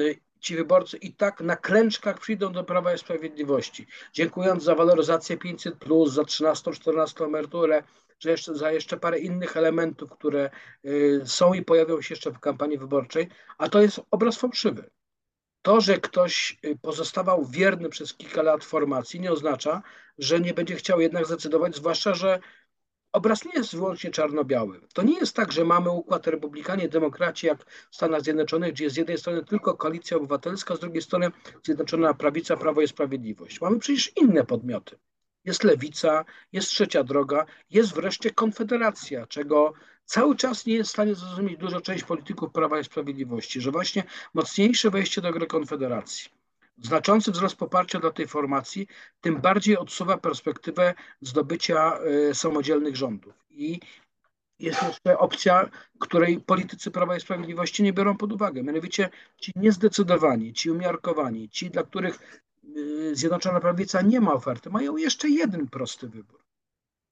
y, 0.00 0.20
ci 0.40 0.56
wyborcy 0.56 0.96
i 0.96 1.12
tak 1.14 1.40
na 1.40 1.56
klęczkach 1.56 2.20
przyjdą 2.20 2.52
do 2.52 2.64
Prawa 2.64 2.94
i 2.94 2.98
Sprawiedliwości, 2.98 3.86
dziękując 4.12 4.62
za 4.62 4.74
waloryzację 4.74 5.36
500+, 5.36 6.08
za 6.08 6.22
13-14 6.22 7.24
emeryturę, 7.24 7.82
że 8.18 8.30
jeszcze, 8.30 8.54
za 8.54 8.72
jeszcze 8.72 8.96
parę 8.96 9.18
innych 9.18 9.56
elementów, 9.56 10.10
które 10.10 10.50
y, 10.84 11.22
są 11.24 11.54
i 11.54 11.62
pojawią 11.62 12.02
się 12.02 12.14
jeszcze 12.14 12.30
w 12.30 12.40
kampanii 12.40 12.78
wyborczej, 12.78 13.28
a 13.58 13.68
to 13.68 13.82
jest 13.82 14.00
obraz 14.10 14.36
fałszywy. 14.36 14.90
To, 15.62 15.80
że 15.80 15.98
ktoś 15.98 16.58
y, 16.64 16.78
pozostawał 16.82 17.44
wierny 17.44 17.88
przez 17.88 18.14
kilka 18.14 18.42
lat 18.42 18.64
formacji, 18.64 19.20
nie 19.20 19.32
oznacza, 19.32 19.82
że 20.18 20.40
nie 20.40 20.54
będzie 20.54 20.76
chciał 20.76 21.00
jednak 21.00 21.26
zdecydować, 21.26 21.76
zwłaszcza, 21.76 22.14
że 22.14 22.40
obraz 23.16 23.44
nie 23.44 23.52
jest 23.54 23.76
wyłącznie 23.76 24.10
czarno-biały. 24.10 24.80
To 24.92 25.02
nie 25.02 25.18
jest 25.18 25.36
tak, 25.36 25.52
że 25.52 25.64
mamy 25.64 25.90
układ 25.90 26.26
republikanie, 26.26 26.88
demokraci 26.88 27.46
jak 27.46 27.64
w 27.90 27.96
Stanach 27.96 28.22
Zjednoczonych, 28.22 28.72
gdzie 28.72 28.90
z 28.90 28.96
jednej 28.96 29.18
strony 29.18 29.44
tylko 29.44 29.74
koalicja 29.74 30.16
obywatelska, 30.16 30.76
z 30.76 30.80
drugiej 30.80 31.02
strony 31.02 31.30
Zjednoczona 31.64 32.14
Prawica, 32.14 32.56
Prawo 32.56 32.80
i 32.80 32.88
Sprawiedliwość. 32.88 33.60
Mamy 33.60 33.78
przecież 33.78 34.12
inne 34.16 34.44
podmioty. 34.44 34.98
Jest 35.44 35.64
lewica, 35.64 36.24
jest 36.52 36.68
trzecia 36.68 37.04
droga, 37.04 37.46
jest 37.70 37.94
wreszcie 37.94 38.30
konfederacja, 38.30 39.26
czego 39.26 39.72
cały 40.04 40.36
czas 40.36 40.66
nie 40.66 40.74
jest 40.74 40.90
w 40.90 40.92
stanie 40.92 41.14
zrozumieć 41.14 41.58
duża 41.58 41.80
część 41.80 42.04
polityków 42.04 42.52
Prawa 42.52 42.80
i 42.80 42.84
Sprawiedliwości, 42.84 43.60
że 43.60 43.70
właśnie 43.70 44.04
mocniejsze 44.34 44.90
wejście 44.90 45.20
do 45.20 45.32
gry 45.32 45.46
konfederacji 45.46 46.30
Znaczący 46.82 47.32
wzrost 47.32 47.56
poparcia 47.56 48.00
dla 48.00 48.10
tej 48.10 48.26
formacji 48.26 48.86
tym 49.20 49.40
bardziej 49.40 49.76
odsuwa 49.76 50.18
perspektywę 50.18 50.94
zdobycia 51.20 51.98
e, 51.98 52.34
samodzielnych 52.34 52.96
rządów. 52.96 53.34
I 53.50 53.80
jest 54.58 54.82
jeszcze 54.82 55.18
opcja, 55.18 55.70
której 56.00 56.40
politycy 56.40 56.90
Prawa 56.90 57.16
i 57.16 57.20
Sprawiedliwości 57.20 57.82
nie 57.82 57.92
biorą 57.92 58.16
pod 58.16 58.32
uwagę. 58.32 58.62
Mianowicie 58.62 59.08
ci 59.36 59.52
niezdecydowani, 59.56 60.52
ci 60.52 60.70
umiarkowani, 60.70 61.48
ci, 61.48 61.70
dla 61.70 61.82
których 61.82 62.42
e, 62.64 63.14
Zjednoczona 63.14 63.60
Prawica 63.60 64.02
nie 64.02 64.20
ma 64.20 64.32
oferty, 64.32 64.70
mają 64.70 64.96
jeszcze 64.96 65.28
jeden 65.28 65.68
prosty 65.68 66.08
wybór. 66.08 66.44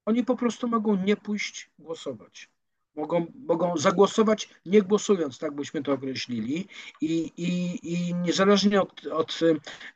Oni 0.06 0.24
po 0.24 0.36
prostu 0.36 0.68
mogą 0.68 0.96
nie 0.96 1.16
pójść 1.16 1.70
głosować. 1.78 2.53
Mogą, 2.96 3.26
mogą 3.46 3.76
zagłosować 3.76 4.48
nie 4.66 4.82
głosując, 4.82 5.38
tak 5.38 5.54
byśmy 5.54 5.82
to 5.82 5.92
określili. 5.92 6.68
I, 7.00 7.32
i, 7.36 7.78
i 7.92 8.14
niezależnie 8.14 8.82
od, 8.82 9.06
od 9.06 9.40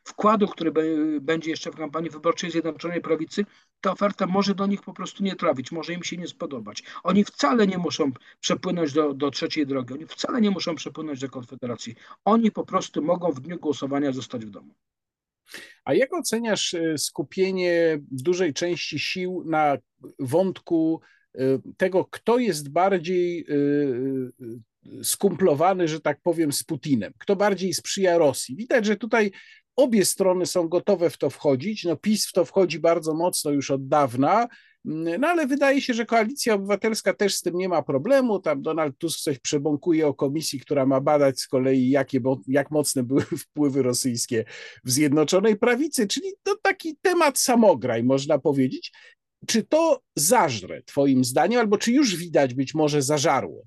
wkładu, 0.03 0.47
który 0.47 0.71
będzie 1.21 1.51
jeszcze 1.51 1.71
w 1.71 1.75
kampanii 1.75 2.09
wyborczej 2.09 2.51
Zjednoczonej 2.51 3.01
Prawicy, 3.01 3.45
ta 3.81 3.91
oferta 3.91 4.25
może 4.25 4.55
do 4.55 4.67
nich 4.67 4.81
po 4.81 4.93
prostu 4.93 5.23
nie 5.23 5.35
trafić, 5.35 5.71
może 5.71 5.93
im 5.93 6.03
się 6.03 6.17
nie 6.17 6.27
spodobać. 6.27 6.83
Oni 7.03 7.23
wcale 7.25 7.67
nie 7.67 7.77
muszą 7.77 8.11
przepłynąć 8.39 8.93
do, 8.93 9.13
do 9.13 9.31
trzeciej 9.31 9.67
drogi, 9.67 9.93
oni 9.93 10.05
wcale 10.05 10.41
nie 10.41 10.51
muszą 10.51 10.75
przepłynąć 10.75 11.19
do 11.19 11.29
Konfederacji. 11.29 11.95
Oni 12.25 12.51
po 12.51 12.65
prostu 12.65 13.01
mogą 13.01 13.31
w 13.31 13.39
dniu 13.39 13.59
głosowania 13.59 14.11
zostać 14.11 14.45
w 14.45 14.49
domu. 14.49 14.73
A 15.83 15.93
jak 15.93 16.13
oceniasz 16.13 16.73
e, 16.73 16.97
skupienie 16.97 17.99
dużej 18.11 18.53
części 18.53 18.99
sił 18.99 19.43
na 19.45 19.77
wątku 20.19 21.01
Y, 21.01 21.18
tego, 21.77 22.05
kto 22.05 22.37
jest 22.37 22.69
bardziej 22.69 23.45
y, 23.49 23.53
y, 24.93 25.03
skumplowany, 25.03 25.87
że 25.87 26.01
tak 26.01 26.21
powiem, 26.23 26.51
z 26.51 26.63
Putinem, 26.63 27.13
kto 27.17 27.35
bardziej 27.35 27.73
sprzyja 27.73 28.17
Rosji. 28.17 28.55
Widać, 28.55 28.85
że 28.85 28.95
tutaj 28.95 29.31
obie 29.75 30.05
strony 30.05 30.45
są 30.45 30.67
gotowe 30.67 31.09
w 31.09 31.17
to 31.17 31.29
wchodzić. 31.29 31.83
No 31.83 31.95
PiS 31.95 32.27
w 32.27 32.31
to 32.31 32.45
wchodzi 32.45 32.79
bardzo 32.79 33.13
mocno 33.13 33.51
już 33.51 33.71
od 33.71 33.87
dawna, 33.87 34.47
no 35.19 35.27
ale 35.27 35.47
wydaje 35.47 35.81
się, 35.81 35.93
że 35.93 36.05
koalicja 36.05 36.53
obywatelska 36.53 37.13
też 37.13 37.35
z 37.35 37.41
tym 37.41 37.57
nie 37.57 37.69
ma 37.69 37.81
problemu. 37.81 38.39
Tam 38.39 38.61
Donald 38.61 38.97
Tusk 38.97 39.19
coś 39.19 39.39
przebąkuje 39.39 40.07
o 40.07 40.13
komisji, 40.13 40.59
która 40.59 40.85
ma 40.85 41.01
badać 41.01 41.39
z 41.39 41.47
kolei, 41.47 41.89
jakie, 41.89 42.21
jak 42.47 42.71
mocne 42.71 43.03
były 43.03 43.21
wpływy 43.45 43.83
rosyjskie 43.83 44.45
w 44.83 44.91
Zjednoczonej 44.91 45.55
Prawicy, 45.55 46.07
czyli 46.07 46.27
to 46.43 46.55
taki 46.61 46.97
temat 47.01 47.39
samograj, 47.39 48.03
można 48.03 48.39
powiedzieć. 48.39 48.91
Czy 49.47 49.63
to 49.63 50.01
zażre, 50.15 50.83
Twoim 50.83 51.23
zdaniem, 51.23 51.59
albo 51.59 51.77
czy 51.77 51.91
już 51.91 52.15
widać 52.15 52.53
być 52.53 52.73
może 52.73 53.01
zażarło? 53.01 53.63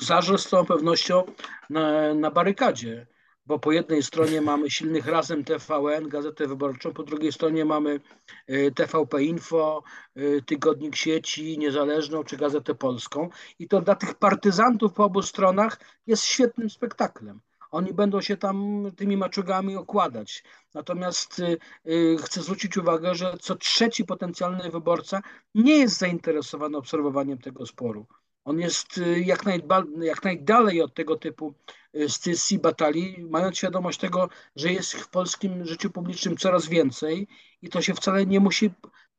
Zażre 0.00 0.38
z 0.38 0.48
całą 0.48 0.66
pewnością 0.66 1.22
na, 1.70 2.14
na 2.14 2.30
barykadzie 2.30 3.06
bo 3.50 3.58
po 3.58 3.72
jednej 3.72 4.02
stronie 4.02 4.40
mamy 4.50 4.70
silnych 4.70 5.06
razem 5.06 5.44
TVN, 5.44 6.08
Gazetę 6.08 6.46
Wyborczą, 6.46 6.92
po 6.92 7.02
drugiej 7.02 7.32
stronie 7.32 7.64
mamy 7.64 8.00
e, 8.46 8.70
TVP 8.70 9.22
Info, 9.22 9.82
e, 10.16 10.42
Tygodnik 10.42 10.96
Sieci, 10.96 11.58
Niezależną 11.58 12.24
czy 12.24 12.36
Gazetę 12.36 12.74
Polską. 12.74 13.28
I 13.58 13.68
to 13.68 13.80
dla 13.80 13.94
tych 13.94 14.14
partyzantów 14.14 14.92
po 14.92 15.04
obu 15.04 15.22
stronach 15.22 15.80
jest 16.06 16.24
świetnym 16.24 16.70
spektaklem. 16.70 17.40
Oni 17.70 17.94
będą 17.94 18.20
się 18.20 18.36
tam 18.36 18.84
tymi 18.96 19.16
maczugami 19.16 19.76
okładać. 19.76 20.44
Natomiast 20.74 21.40
e, 21.40 22.16
chcę 22.16 22.42
zwrócić 22.42 22.76
uwagę, 22.76 23.14
że 23.14 23.36
co 23.40 23.54
trzeci 23.56 24.04
potencjalny 24.04 24.70
wyborca 24.70 25.22
nie 25.54 25.76
jest 25.76 25.98
zainteresowany 25.98 26.76
obserwowaniem 26.76 27.38
tego 27.38 27.66
sporu. 27.66 28.06
On 28.44 28.58
jest 28.60 28.98
y, 28.98 29.20
jak, 29.20 29.44
najba, 29.44 29.84
jak 30.00 30.24
najdalej 30.24 30.82
od 30.82 30.94
tego 30.94 31.16
typu 31.16 31.54
y, 31.94 32.08
scysji, 32.08 32.58
batalii, 32.58 33.26
mając 33.30 33.58
świadomość 33.58 33.98
tego, 33.98 34.28
że 34.56 34.72
jest 34.72 34.94
w 34.94 35.08
polskim 35.08 35.66
życiu 35.66 35.90
publicznym 35.90 36.36
coraz 36.36 36.68
więcej 36.68 37.28
i 37.62 37.68
to 37.68 37.82
się 37.82 37.94
wcale 37.94 38.26
nie 38.26 38.40
musi 38.40 38.70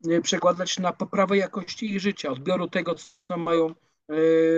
y, 0.07 0.21
przekładać 0.21 0.79
na 0.79 0.93
poprawę 0.93 1.37
jakości 1.37 1.91
ich 1.91 1.99
życia, 1.99 2.31
odbioru 2.31 2.67
tego, 2.67 2.95
co 3.27 3.37
mają 3.37 3.75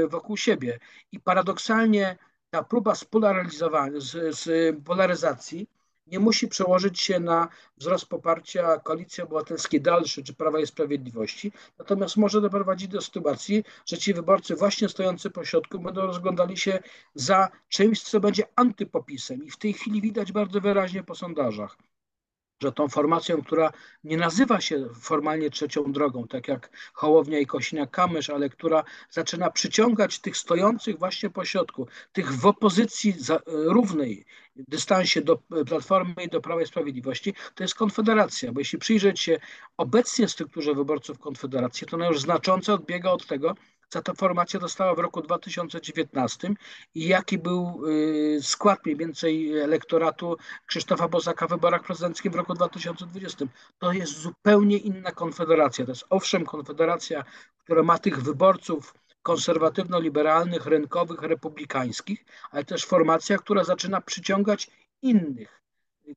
wokół 0.10 0.38
siebie. 0.38 0.79
I 1.12 1.19
paradoksalnie 1.19 2.17
ta 2.54 2.63
próba 2.63 2.96
spolaryzowania, 2.96 4.00
z, 4.00 4.36
z 4.38 4.76
polaryzacji 4.86 5.68
nie 6.08 6.20
musi 6.20 6.48
przełożyć 6.48 7.00
się 7.02 7.20
na 7.20 7.48
wzrost 7.78 8.06
poparcia 8.06 8.80
Koalicji 8.80 9.24
Obywatelskiej 9.24 9.82
dalszy 9.82 10.24
czy 10.24 10.34
Prawa 10.34 10.60
i 10.60 10.68
Sprawiedliwości, 10.68 11.52
natomiast 11.80 12.18
może 12.18 12.42
doprowadzić 12.42 12.88
do 12.88 13.02
sytuacji, 13.02 13.63
że 13.86 13.98
ci 13.98 14.13
wyborcy 14.13 14.56
właśnie 14.56 14.89
stojący 14.89 15.30
po 15.30 15.46
środku 15.46 15.80
będą 15.80 16.02
rozglądali 16.02 16.58
się 16.58 16.80
za 17.16 17.50
czymś, 17.70 18.02
co 18.02 18.20
będzie 18.20 18.44
antypopisem. 18.56 19.44
I 19.44 19.52
w 19.52 19.58
tej 19.58 19.74
chwili 19.74 20.02
widać 20.02 20.32
bardzo 20.32 20.62
wyraźnie 20.62 21.04
po 21.04 21.16
sondażach 21.16 21.78
że 22.62 22.72
tą 22.72 22.88
formacją, 22.88 23.42
która 23.42 23.72
nie 24.04 24.18
nazywa 24.18 24.62
się 24.62 24.89
formalnie 25.02 25.50
trzecią 25.50 25.92
drogą, 25.92 26.28
tak 26.28 26.48
jak 26.48 26.70
Hołownia 26.94 27.39
i 27.39 27.48
Kośniak-Kamysz, 27.48 28.34
ale 28.34 28.50
która 28.50 28.84
zaczyna 29.10 29.52
przyciągać 29.52 30.20
tych 30.20 30.38
stojących 30.38 31.00
właśnie 31.00 31.30
po 31.30 31.46
środku, 31.46 31.88
tych 32.12 32.34
w 32.34 32.46
opozycji 32.46 33.16
równej 33.48 34.26
dystansie 34.56 35.22
do 35.22 35.38
Platformy 35.68 36.24
i 36.26 36.30
do 36.30 36.42
Prawa 36.42 36.62
i 36.62 36.68
Sprawiedliwości, 36.68 37.34
to 37.56 37.63
jest 37.63 37.76
Konfederacja, 37.76 38.52
bo 38.52 38.60
jeśli 38.60 38.80
przyjrzeć 38.80 39.20
się 39.20 39.39
obecnie 39.78 40.28
strukturze 40.28 40.74
wyborców 40.74 41.20
Konfederacji, 41.20 41.88
to 41.88 41.98
ona 41.98 42.08
już 42.08 42.22
znacząco 42.22 42.74
odbiega 42.74 43.12
od 43.12 43.28
tego, 43.28 43.56
co 43.93 44.01
ta 44.01 44.13
formacja 44.13 44.60
dostała 44.60 44.95
w 44.95 44.99
roku 44.99 45.21
2019 45.21 46.53
i 46.95 47.08
jaki 47.08 47.38
był 47.38 47.82
y, 47.88 48.39
skład 48.41 48.86
mniej 48.86 48.97
więcej 48.97 49.60
elektoratu 49.60 50.38
Krzysztofa 50.65 51.08
Bozaka 51.08 51.47
w 51.47 51.49
wyborach 51.49 51.84
prezydenckich 51.84 52.32
w 52.32 52.36
roku 52.36 52.53
2020. 52.53 53.45
To 53.79 53.91
jest 53.91 54.13
zupełnie 54.13 54.77
inna 54.77 55.12
konfederacja. 55.12 55.86
To 55.86 55.91
jest 55.91 56.06
owszem 56.10 56.45
konfederacja, 56.45 57.23
która 57.63 57.84
ma 57.84 57.97
tych 57.97 58.23
wyborców 58.23 58.93
konserwatywno-liberalnych, 59.21 60.65
rynkowych, 60.65 61.21
republikańskich, 61.21 62.25
ale 62.51 62.65
też 62.65 62.86
formacja, 62.86 63.38
która 63.38 63.63
zaczyna 63.63 64.01
przyciągać 64.01 64.69
innych 65.01 65.62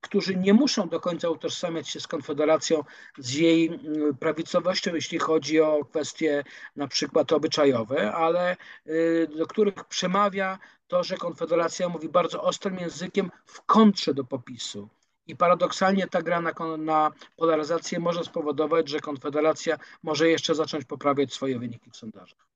którzy 0.01 0.37
nie 0.37 0.55
muszą 0.55 0.89
do 0.89 1.01
końca 1.01 1.31
utożsamiać 1.31 1.89
się 1.89 2.01
z 2.01 2.07
Konfederacją, 2.07 2.85
z 3.19 3.35
jej 3.35 3.67
mm, 3.67 4.17
prawicowością, 4.17 4.95
jeśli 4.95 5.19
chodzi 5.19 5.61
o 5.61 5.85
kwestie 5.85 6.45
na 6.77 6.89
przykład 6.89 7.33
obyczajowe, 7.33 8.13
ale 8.13 8.57
y, 8.87 9.29
do 9.37 9.47
których 9.47 9.85
przemawia 9.85 10.59
to, 10.89 11.05
że 11.05 11.17
Konfederacja 11.17 11.89
mówi 11.89 12.09
bardzo 12.09 12.43
ostrym 12.43 12.79
językiem 12.79 13.31
w 13.47 13.63
kontrze 13.63 14.15
do 14.15 14.25
popisu. 14.25 14.89
I 15.27 15.37
paradoksalnie 15.37 16.07
ta 16.07 16.23
gra 16.23 16.41
na, 16.41 16.53
na 16.79 17.11
polaryzację 17.37 17.99
może 18.01 18.25
spowodować, 18.25 18.89
że 18.89 19.01
Konfederacja 19.01 19.79
może 20.03 20.29
jeszcze 20.29 20.55
zacząć 20.55 20.85
poprawiać 20.85 21.33
swoje 21.33 21.59
wyniki 21.59 21.91
w 21.91 21.97
sondażach. 21.97 22.56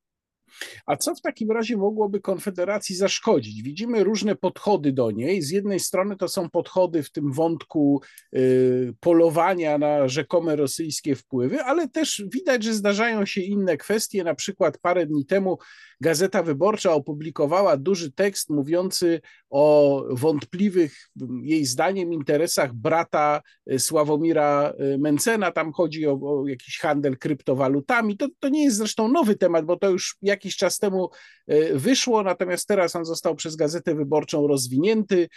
A 0.87 0.97
co 0.97 1.15
w 1.15 1.21
takim 1.21 1.51
razie 1.51 1.77
mogłoby 1.77 2.21
Konfederacji 2.21 2.97
zaszkodzić? 2.97 3.63
Widzimy 3.63 4.05
różne 4.05 4.37
podchody 4.37 4.93
do 4.93 5.11
niej. 5.11 5.43
Z 5.43 5.51
jednej 5.51 5.81
strony 5.81 6.17
to 6.17 6.29
są 6.29 6.51
podchody 6.51 7.03
w 7.03 7.13
tym 7.13 7.33
wątku 7.33 8.03
y, 8.37 8.95
polowania 9.01 9.79
na 9.79 10.09
rzekome 10.09 10.57
rosyjskie 10.57 11.17
wpływy, 11.17 11.63
ale 11.63 11.89
też 11.89 12.23
widać, 12.33 12.65
że 12.65 12.75
zdarzają 12.75 13.27
się 13.27 13.41
inne 13.41 13.77
kwestie. 13.77 14.25
Na 14.25 14.35
przykład 14.35 14.79
parę 14.79 15.07
dni 15.07 15.27
temu 15.27 15.59
Gazeta 16.01 16.43
Wyborcza 16.43 16.93
opublikowała 16.93 17.77
duży 17.77 18.13
tekst 18.13 18.51
mówiący 18.51 19.21
o 19.51 20.05
wątpliwych, 20.11 21.09
jej 21.43 21.65
zdaniem, 21.65 22.13
interesach 22.13 22.75
brata 22.75 23.43
y, 23.73 23.79
Sławomira 23.79 24.73
y, 24.95 24.99
Mencena. 24.99 25.53
Tam 25.53 25.73
chodzi 25.73 26.07
o, 26.07 26.13
o 26.23 26.47
jakiś 26.47 26.79
handel 26.79 27.19
kryptowalutami. 27.19 28.17
To, 28.17 28.29
to 28.39 28.49
nie 28.49 28.65
jest 28.65 28.77
zresztą 28.77 29.09
nowy 29.09 29.37
temat, 29.37 29.65
bo 29.65 29.77
to 29.77 29.91
już 29.91 30.17
jakiś 30.23 30.57
czas 30.57 30.79
temu 30.79 31.11
y, 31.53 31.79
wyszło, 31.79 32.23
natomiast 32.23 32.69
teraz 32.69 32.97
on 32.97 33.05
został 33.05 33.35
przez 33.35 33.57
Gazetę 33.57 33.95
Wyborczą 33.95 34.47
rozwinięty. 34.47 35.29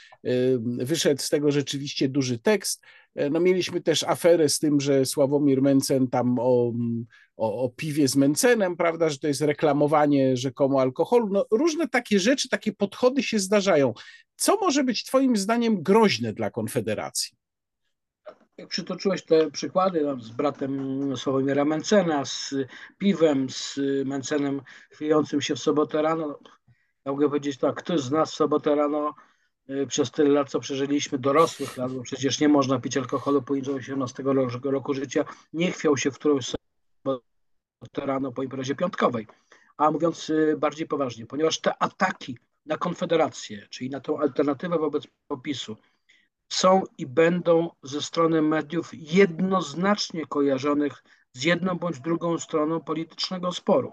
Wyszedł 0.61 1.21
z 1.21 1.29
tego 1.29 1.51
rzeczywiście 1.51 2.09
duży 2.09 2.39
tekst. 2.39 2.83
No 3.31 3.39
mieliśmy 3.39 3.81
też 3.81 4.03
aferę 4.03 4.49
z 4.49 4.59
tym, 4.59 4.79
że 4.79 5.05
Sławomir 5.05 5.61
Mencen 5.61 6.07
tam 6.07 6.35
o 6.39 6.73
o, 7.37 7.63
o 7.63 7.69
piwie 7.69 8.07
z 8.07 8.15
Mencenem, 8.15 8.77
prawda, 8.77 9.09
że 9.09 9.19
to 9.19 9.27
jest 9.27 9.41
reklamowanie 9.41 10.37
rzekomo 10.37 10.81
alkoholu. 10.81 11.29
No, 11.31 11.45
różne 11.51 11.87
takie 11.87 12.19
rzeczy, 12.19 12.49
takie 12.49 12.73
podchody 12.73 13.23
się 13.23 13.39
zdarzają. 13.39 13.93
Co 14.35 14.57
może 14.61 14.83
być 14.83 15.03
Twoim 15.03 15.37
zdaniem 15.37 15.83
groźne 15.83 16.33
dla 16.33 16.51
Konfederacji? 16.51 17.35
Jak 18.57 18.69
przytoczyłeś 18.69 19.25
te 19.25 19.51
przykłady 19.51 20.01
no, 20.01 20.19
z 20.19 20.31
bratem 20.31 21.17
Sławomira 21.17 21.65
Mencena, 21.65 22.25
z 22.25 22.55
piwem, 22.97 23.49
z 23.49 23.79
Mencenem 24.05 24.61
chwiejącym 24.91 25.41
się 25.41 25.55
w 25.55 25.59
sobotę 25.59 26.01
rano, 26.01 26.39
ja 27.05 27.11
mogę 27.11 27.27
powiedzieć 27.27 27.57
tak, 27.57 27.75
ktoś 27.75 28.01
z 28.01 28.11
nas 28.11 28.31
w 28.31 28.35
sobotę 28.35 28.75
rano 28.75 29.13
przez 29.87 30.11
tyle 30.11 30.29
lat, 30.29 30.49
co 30.49 30.59
przeżyliśmy, 30.59 31.17
dorosłych 31.17 31.77
lat, 31.77 31.93
bo 31.93 32.01
przecież 32.01 32.39
nie 32.39 32.49
można 32.49 32.79
pić 32.79 32.97
alkoholu 32.97 33.41
poniżej 33.41 33.75
18 33.75 34.23
roku 34.63 34.93
życia, 34.93 35.25
nie 35.53 35.71
chwiał 35.71 35.97
się 35.97 36.11
w 36.11 36.19
którąś 36.19 36.51
rano 37.97 38.31
po 38.31 38.43
imprezie 38.43 38.75
piątkowej. 38.75 39.27
A 39.77 39.91
mówiąc 39.91 40.29
y, 40.29 40.55
bardziej 40.57 40.87
poważnie, 40.87 41.25
ponieważ 41.25 41.59
te 41.59 41.83
ataki 41.83 42.37
na 42.65 42.77
Konfederację, 42.77 43.67
czyli 43.69 43.89
na 43.89 43.99
tą 43.99 44.19
alternatywę 44.19 44.77
wobec 44.77 45.07
popisu, 45.27 45.77
są 46.49 46.83
i 46.97 47.05
będą 47.05 47.69
ze 47.83 48.01
strony 48.01 48.41
mediów 48.41 48.89
jednoznacznie 48.93 50.25
kojarzonych 50.25 51.03
z 51.33 51.43
jedną 51.43 51.75
bądź 51.75 51.99
drugą 51.99 52.39
stroną 52.39 52.79
politycznego 52.79 53.51
sporu. 53.51 53.91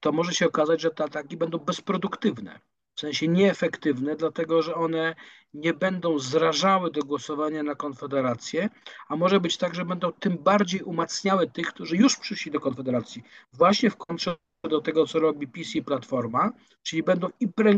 To 0.00 0.12
może 0.12 0.32
się 0.32 0.46
okazać, 0.46 0.80
że 0.80 0.90
te 0.90 1.04
ataki 1.04 1.36
będą 1.36 1.58
bezproduktywne 1.58 2.60
w 2.96 3.00
sensie 3.00 3.28
nieefektywne, 3.28 4.16
dlatego 4.16 4.62
że 4.62 4.74
one 4.74 5.14
nie 5.54 5.74
będą 5.74 6.18
zrażały 6.18 6.90
do 6.90 7.00
głosowania 7.00 7.62
na 7.62 7.74
Konfederację, 7.74 8.68
a 9.08 9.16
może 9.16 9.40
być 9.40 9.56
tak, 9.56 9.74
że 9.74 9.84
będą 9.84 10.12
tym 10.12 10.38
bardziej 10.38 10.82
umacniały 10.82 11.50
tych, 11.50 11.66
którzy 11.66 11.96
już 11.96 12.16
przyszli 12.16 12.52
do 12.52 12.60
Konfederacji, 12.60 13.22
właśnie 13.52 13.90
w 13.90 13.96
kontrze 13.96 14.36
do 14.68 14.80
tego, 14.80 15.06
co 15.06 15.18
robi 15.18 15.48
PiS 15.48 15.74
i 15.74 15.82
Platforma, 15.82 16.52
czyli 16.82 17.02
będą 17.02 17.28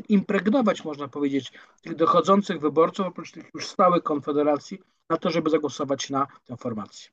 impregnować, 0.09 0.85
można 0.85 1.09
powiedzieć, 1.09 1.53
tych 1.83 1.95
dochodzących 1.95 2.61
wyborców, 2.61 3.07
oprócz 3.07 3.33
tych 3.33 3.51
już 3.55 3.67
stałych 3.67 4.03
Konfederacji, 4.03 4.79
na 5.11 5.17
to, 5.17 5.31
żeby 5.31 5.51
zagłosować 5.51 6.11
na 6.11 6.27
tę 6.45 6.57
formację. 6.57 7.11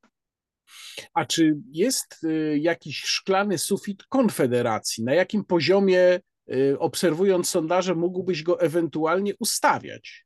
A 1.14 1.26
czy 1.26 1.58
jest 1.72 2.24
y, 2.24 2.58
jakiś 2.62 3.04
szklany 3.04 3.58
sufit 3.58 4.04
Konfederacji? 4.04 5.04
Na 5.04 5.14
jakim 5.14 5.46
poziomie 5.46 6.20
obserwując 6.80 7.50
sondaże, 7.50 7.96
mógłbyś 7.96 8.44
go 8.44 8.60
ewentualnie 8.60 9.34
ustawiać? 9.40 10.26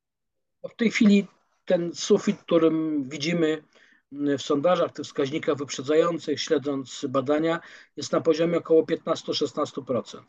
W 0.63 0.75
tej 0.75 0.91
chwili 0.91 1.27
ten 1.65 1.93
sufit, 1.93 2.41
którym 2.41 3.03
widzimy 3.09 3.63
y, 4.13 4.37
w 4.37 4.41
sondażach, 4.41 4.91
tych 4.91 5.05
wskaźnikach 5.05 5.57
wyprzedzających, 5.57 6.41
śledząc 6.41 7.05
badania, 7.09 7.59
jest 7.97 8.11
na 8.11 8.21
poziomie 8.21 8.57
około 8.57 8.83
15-16%. 8.83 10.21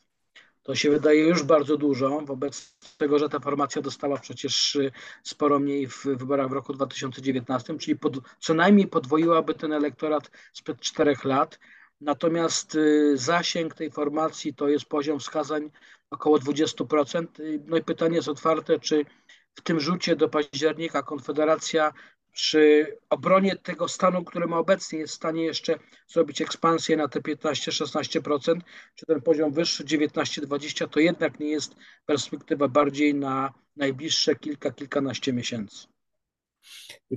To 0.62 0.74
się 0.74 0.90
wydaje 0.90 1.29
już 1.29 1.42
bardzo 1.42 1.76
dużo, 1.76 2.20
wobec 2.20 2.76
tego, 2.96 3.18
że 3.18 3.29
ta 3.29 3.40
formacja 3.40 3.83
dostała 3.83 4.18
przecież 4.18 4.76
y, 4.76 4.92
sporo 5.22 5.59
mniej 5.59 5.87
w 5.87 6.05
wyborach 6.05 6.48
w 6.48 6.53
roku 6.53 6.72
2019, 6.72 7.79
czyli 7.79 7.96
pod, 7.96 8.16
co 8.38 8.55
najmniej 8.55 8.87
podwoiłaby 8.87 9.55
ten 9.55 9.72
elektorat 9.72 10.31
sprzed 10.53 10.81
czterech 10.81 11.24
lat. 11.24 11.59
Natomiast 12.01 12.75
y, 12.75 13.17
zasięg 13.17 13.75
tej 13.75 13.91
formacji 13.91 14.55
to 14.55 14.69
jest 14.69 14.85
poziom 14.85 15.19
wskazań 15.19 15.71
około 16.11 16.39
20%. 16.39 17.27
No 17.67 17.77
i 17.77 17.85
pytanie 17.85 18.17
jest 18.17 18.29
otwarte, 18.29 18.79
czy 18.79 19.05
w 19.55 19.61
tym 19.61 19.81
rzucie 19.81 20.17
do 20.17 20.29
października 20.29 21.03
Konfederacja 21.03 21.93
przy 22.33 22.97
obronie 23.11 23.57
tego 23.57 23.89
stanu, 23.89 24.25
który 24.25 24.47
ma 24.47 24.59
obecnie, 24.59 24.99
jest 24.99 25.13
w 25.13 25.17
stanie 25.17 25.45
jeszcze 25.45 25.79
zrobić 26.09 26.41
ekspansję 26.41 26.97
na 26.97 27.09
te 27.09 27.21
15-16%, 27.21 28.61
czy 28.95 29.07
ten 29.07 29.23
poziom 29.23 29.53
wyższy 29.53 29.85
19-20%, 29.85 30.89
to 30.89 31.01
jednak 31.01 31.41
nie 31.41 31.51
jest 31.51 31.77
perspektywa 32.07 32.69
bardziej 32.69 33.15
na 33.15 33.53
najbliższe 33.77 34.37
kilka, 34.37 34.71
kilkanaście 34.71 35.33
miesięcy. 35.33 35.89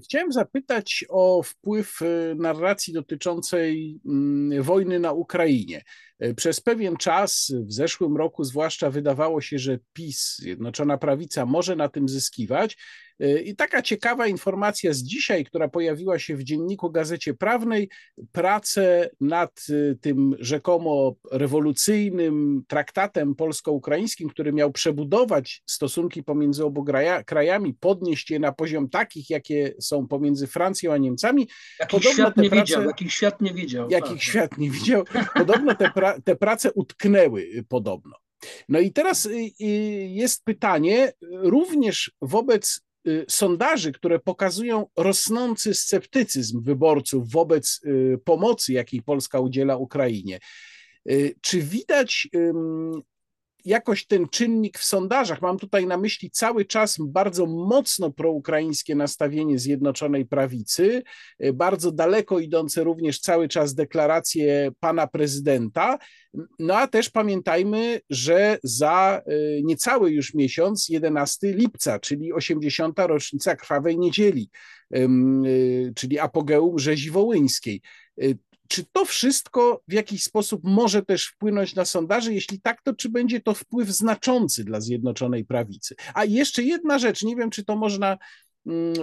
Chciałem 0.03 0.31
zapytać 0.31 1.05
o 1.09 1.43
wpływ 1.43 2.01
y, 2.01 2.35
narracji 2.37 2.93
dotyczącej 2.93 3.99
mm, 4.05 4.63
wojny 4.63 4.99
na 4.99 5.11
Ukrainie. 5.11 5.83
Y, 6.23 6.35
przez 6.35 6.61
pewien 6.61 6.97
czas, 6.97 7.51
w 7.67 7.73
zeszłym 7.73 8.17
roku 8.17 8.43
zwłaszcza, 8.43 8.89
wydawało 8.89 9.41
się, 9.41 9.59
że 9.59 9.79
PiS, 9.93 10.37
Zjednoczona 10.39 10.97
Prawica, 10.97 11.45
może 11.45 11.75
na 11.75 11.89
tym 11.89 12.09
zyskiwać. 12.09 12.77
Y, 13.23 13.41
I 13.41 13.55
taka 13.55 13.81
ciekawa 13.81 14.27
informacja 14.27 14.93
z 14.93 15.03
dzisiaj, 15.03 15.45
która 15.45 15.67
pojawiła 15.67 16.19
się 16.19 16.35
w 16.35 16.43
dzienniku 16.43 16.91
Gazecie 16.91 17.33
Prawnej, 17.33 17.89
prace 18.31 19.09
nad 19.21 19.65
y, 19.69 19.97
tym 20.01 20.35
rzekomo 20.39 21.15
rewolucyjnym 21.31 22.63
traktatem 22.67 23.35
polsko-ukraińskim, 23.35 24.29
który 24.29 24.53
miał 24.53 24.71
przebudować 24.71 25.63
stosunki 25.65 26.23
pomiędzy 26.23 26.65
obu 26.65 26.85
krajami, 27.25 27.73
podnieść 27.79 28.31
je 28.31 28.39
na 28.39 28.51
poziom 28.51 28.89
takich, 28.89 29.29
jakie 29.29 29.73
są 29.79 30.07
pomiędzy 30.07 30.47
Francją 30.47 30.93
a 30.93 30.97
Niemcami. 30.97 31.47
Jakich 31.79 31.99
Podobno 31.99 32.13
świat 32.13 32.37
nie 32.37 32.49
prace, 32.49 32.63
widział, 32.63 32.83
jakich 32.83 33.13
świat 33.13 33.41
nie 33.41 33.53
widział. 33.53 33.89
Jakich 33.89 34.13
tak. 34.13 34.21
świat 34.21 34.57
nie 34.57 34.69
widział. 34.69 35.03
Podobno 35.33 35.75
te, 35.75 35.91
pra, 35.91 36.21
te 36.21 36.35
prace 36.35 36.73
utknęły 36.73 37.41
y, 37.41 37.65
podobno. 37.69 38.15
No 38.69 38.79
i 38.79 38.91
teraz 38.91 39.29
jest 40.07 40.43
pytanie 40.43 41.13
również 41.31 42.11
wobec 42.21 42.81
sondaży, 43.29 43.91
które 43.91 44.19
pokazują 44.19 44.85
rosnący 44.97 45.73
sceptycyzm 45.73 46.61
wyborców 46.61 47.31
wobec 47.31 47.81
y, 47.85 48.17
pomocy, 48.25 48.73
jakiej 48.73 49.01
Polska 49.01 49.39
udziela 49.39 49.77
Ukrainie. 49.77 50.39
Y, 51.09 51.35
czy 51.41 51.61
widać 51.61 52.27
jakoś 53.65 54.05
ten 54.05 54.29
czynnik 54.29 54.77
w 54.77 54.83
sondażach. 54.83 55.41
Mam 55.41 55.57
tutaj 55.57 55.87
na 55.87 55.97
myśli 55.97 56.31
cały 56.31 56.65
czas 56.65 56.97
bardzo 56.99 57.45
mocno 57.45 58.11
proukraińskie 58.11 58.95
nastawienie 58.95 59.59
Zjednoczonej 59.59 60.25
Prawicy, 60.25 61.03
bardzo 61.53 61.91
daleko 61.91 62.39
idące 62.39 62.83
również 62.83 63.19
cały 63.19 63.47
czas 63.47 63.75
deklaracje 63.75 64.71
pana 64.79 65.07
prezydenta. 65.07 65.97
No 66.59 66.77
a 66.77 66.87
też 66.87 67.09
pamiętajmy, 67.09 68.01
że 68.09 68.57
za 68.63 69.21
y, 69.27 69.61
niecały 69.63 70.11
już 70.11 70.33
miesiąc, 70.33 70.89
11 70.89 71.53
lipca, 71.53 71.99
czyli 71.99 72.33
80. 72.33 72.99
rocznica 72.99 73.55
Krwawej 73.55 73.99
Niedzieli, 73.99 74.49
y, 74.95 75.93
czyli 75.95 76.19
apogeum 76.19 76.79
rzezi 76.79 77.11
wołyńskiej. 77.11 77.81
Czy 78.73 78.85
to 78.91 79.05
wszystko 79.05 79.83
w 79.87 79.93
jakiś 79.93 80.23
sposób 80.23 80.61
może 80.63 81.03
też 81.03 81.25
wpłynąć 81.25 81.75
na 81.75 81.85
sondaże? 81.85 82.33
Jeśli 82.33 82.61
tak, 82.61 82.81
to 82.81 82.93
czy 82.93 83.09
będzie 83.09 83.41
to 83.41 83.53
wpływ 83.53 83.89
znaczący 83.89 84.63
dla 84.63 84.81
Zjednoczonej 84.81 85.45
Prawicy? 85.45 85.95
A 86.13 86.25
jeszcze 86.25 86.63
jedna 86.63 86.99
rzecz, 86.99 87.23
nie 87.23 87.35
wiem, 87.35 87.49
czy 87.49 87.65
to 87.65 87.75
można 87.75 88.17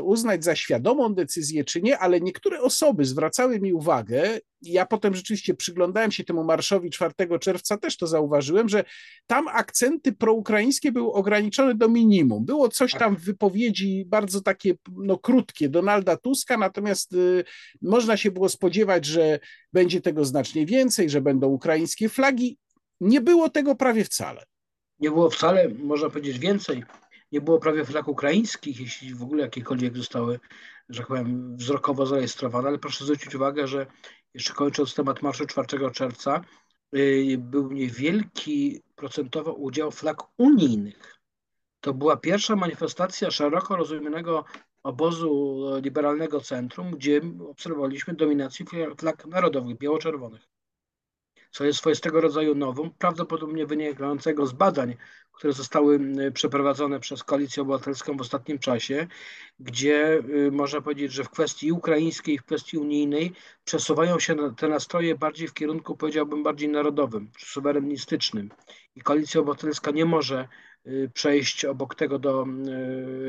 uznać 0.03 0.45
za 0.45 0.57
świadomą 0.57 1.15
decyzję, 1.15 1.65
czy 1.65 1.83
nie, 1.83 1.99
ale 1.99 2.21
niektóre 2.21 2.61
osoby 2.61 3.05
zwracały 3.05 3.61
mi 3.61 3.73
uwagę, 3.73 4.39
ja 4.63 4.87
potem 4.87 5.15
rzeczywiście 5.15 5.55
przyglądałem 5.55 6.13
się 6.13 6.25
temu 6.25 6.45
marszowi 6.45 6.91
4 6.91 7.15
czerwca, 7.41 7.77
też 7.77 7.97
to 7.97 8.07
zauważyłem, 8.07 8.69
że 8.69 8.85
tam 9.27 9.49
akcenty 9.49 10.13
proukraińskie 10.13 10.93
były 10.93 11.13
ograniczone 11.13 11.75
do 11.75 11.89
minimum. 11.89 12.45
Było 12.45 12.69
coś 12.69 12.93
tam 12.93 13.17
w 13.17 13.25
wypowiedzi 13.25 14.05
bardzo 14.07 14.41
takie 14.41 14.75
no, 14.97 15.19
krótkie 15.19 15.69
Donalda 15.69 16.17
Tuska, 16.17 16.57
natomiast 16.57 17.13
y, 17.13 17.45
można 17.83 18.17
się 18.17 18.31
było 18.31 18.49
spodziewać, 18.49 19.07
że 19.07 19.39
będzie 19.73 20.01
tego 20.01 20.25
znacznie 20.25 20.67
więcej, 20.67 21.11
że 21.11 21.21
będą 21.21 21.49
ukraińskie 21.49 22.09
flagi. 22.09 22.59
Nie 23.01 23.21
było 23.21 23.49
tego 23.49 23.75
prawie 23.75 24.05
wcale. 24.05 24.43
Nie 24.99 25.11
było 25.11 25.31
wcale, 25.31 25.69
można 25.69 26.11
powiedzieć 26.11 26.39
więcej 26.39 26.85
nie 27.33 27.41
było 27.41 27.59
prawie 27.59 27.85
flag 27.85 28.09
ukraińskich, 28.09 28.81
jeśli 28.81 29.15
w 29.15 29.23
ogóle 29.23 29.43
jakiekolwiek 29.43 29.97
zostały, 29.97 30.41
że 30.89 30.99
tak 30.99 31.09
powiem, 31.09 31.57
wzrokowo 31.57 32.07
zarejestrowane, 32.07 32.69
ale 32.69 32.79
proszę 32.79 33.05
zwrócić 33.05 33.35
uwagę, 33.35 33.67
że 33.67 33.87
jeszcze 34.35 34.55
kończąc 34.55 34.95
temat 34.95 35.23
marszu 35.23 35.47
4 35.47 35.91
czerwca, 35.91 36.41
y, 36.97 37.37
był 37.39 37.73
niewielki 37.73 38.83
procentowo 38.97 39.53
udział 39.53 39.91
flag 39.91 40.23
unijnych. 40.39 41.21
To 41.81 41.95
była 41.95 42.17
pierwsza 42.17 42.57
manifestacja 42.57 43.31
szeroko 43.31 43.77
rozumianego 43.77 44.45
obozu 44.83 45.63
liberalnego 45.83 46.41
centrum, 46.41 46.91
gdzie 46.91 47.21
obserwowaliśmy 47.49 48.15
dominację 48.15 48.67
flag 48.97 49.27
narodowych, 49.27 49.79
biało-czerwonych 49.79 50.51
co 51.51 51.65
jest 51.65 51.79
swoistego 51.79 52.21
rodzaju 52.21 52.55
nowum, 52.55 52.91
prawdopodobnie 52.99 53.67
wynikającego 53.67 54.47
z 54.47 54.53
badań, 54.53 54.97
które 55.41 55.53
zostały 55.53 56.01
przeprowadzone 56.35 57.01
przez 57.01 57.25
Koalicję 57.25 57.63
Obywatelską 57.63 58.17
w 58.17 58.21
ostatnim 58.21 58.59
czasie, 58.59 59.07
gdzie 59.61 60.23
y, 60.47 60.51
można 60.53 60.81
powiedzieć, 60.81 61.13
że 61.13 61.25
w 61.25 61.31
kwestii 61.31 61.73
ukraińskiej, 61.73 62.39
w 62.39 62.45
kwestii 62.45 62.79
unijnej 62.79 63.33
przesuwają 63.65 64.19
się 64.19 64.55
te 64.57 64.69
nastroje 64.69 65.15
bardziej 65.15 65.49
w 65.49 65.55
kierunku, 65.55 65.97
powiedziałbym, 65.97 66.43
bardziej 66.43 66.69
narodowym, 66.69 67.31
suwerenistycznym. 67.39 68.51
I 68.95 69.01
Koalicja 69.01 69.41
Obywatelska 69.41 69.91
nie 69.91 70.05
może 70.05 70.49
y, 70.87 71.11
przejść 71.15 71.65
obok 71.65 71.95
tego 71.95 72.19
do 72.19 72.47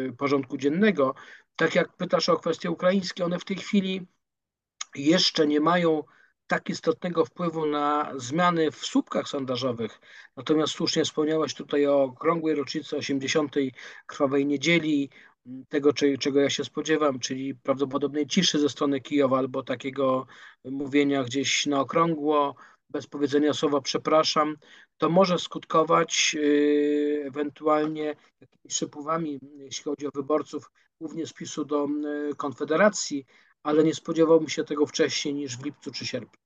y, 0.10 0.13
porządku 0.17 0.58
dziennego. 0.58 1.15
Tak 1.56 1.76
jak 1.76 1.93
pytasz 1.93 2.30
o 2.30 2.38
kwestie 2.38 2.71
ukraińskie, 2.71 3.26
one 3.26 3.39
w 3.39 3.45
tej 3.45 3.58
chwili 3.58 4.08
jeszcze 4.95 5.47
nie 5.47 5.60
mają 5.60 6.04
tak 6.52 6.70
istotnego 6.70 7.26
wpływu 7.26 7.66
na 7.66 8.12
zmiany 8.16 8.72
w 8.72 8.76
słupkach 8.76 9.28
sondażowych. 9.28 10.02
Natomiast 10.38 10.74
słusznie 10.74 11.04
wspomniałeś 11.06 11.54
tutaj 11.54 11.88
o 11.88 12.04
okrągłej 12.04 12.56
rocznicy 12.56 12.98
80. 12.98 13.56
krwawej 14.06 14.46
niedzieli, 14.46 15.10
tego, 15.70 15.94
czego 16.20 16.40
ja 16.40 16.50
się 16.50 16.64
spodziewam, 16.64 17.20
czyli 17.20 17.56
prawdopodobnej 17.56 18.28
ciszy 18.28 18.60
ze 18.60 18.70
strony 18.70 19.02
Kijowa 19.02 19.38
albo 19.38 19.64
takiego 19.64 20.28
mówienia 20.66 21.24
gdzieś 21.24 21.66
na 21.66 21.80
okrągło, 21.80 22.56
bez 22.90 23.08
powiedzenia 23.08 23.54
słowa 23.54 23.82
przepraszam, 23.82 24.58
to 24.98 25.10
może 25.10 25.40
skutkować 25.40 26.34
yy, 26.34 27.24
ewentualnie 27.26 28.16
jakimiś 28.42 28.74
przepływami, 28.74 29.40
jeśli 29.58 29.84
chodzi 29.84 30.08
o 30.08 30.12
wyborców, 30.16 30.72
głównie 31.02 31.28
z 31.28 31.34
PiSu 31.34 31.66
do 31.66 31.88
yy, 31.88 32.36
Konfederacji, 32.36 33.26
ale 33.64 33.84
nie 33.84 33.94
spodziewałbym 33.94 34.50
się 34.50 34.64
tego 34.64 34.86
wcześniej 34.86 35.34
niż 35.34 35.58
w 35.58 35.66
lipcu 35.66 35.92
czy 35.92 36.06
sierpniu. 36.06 36.40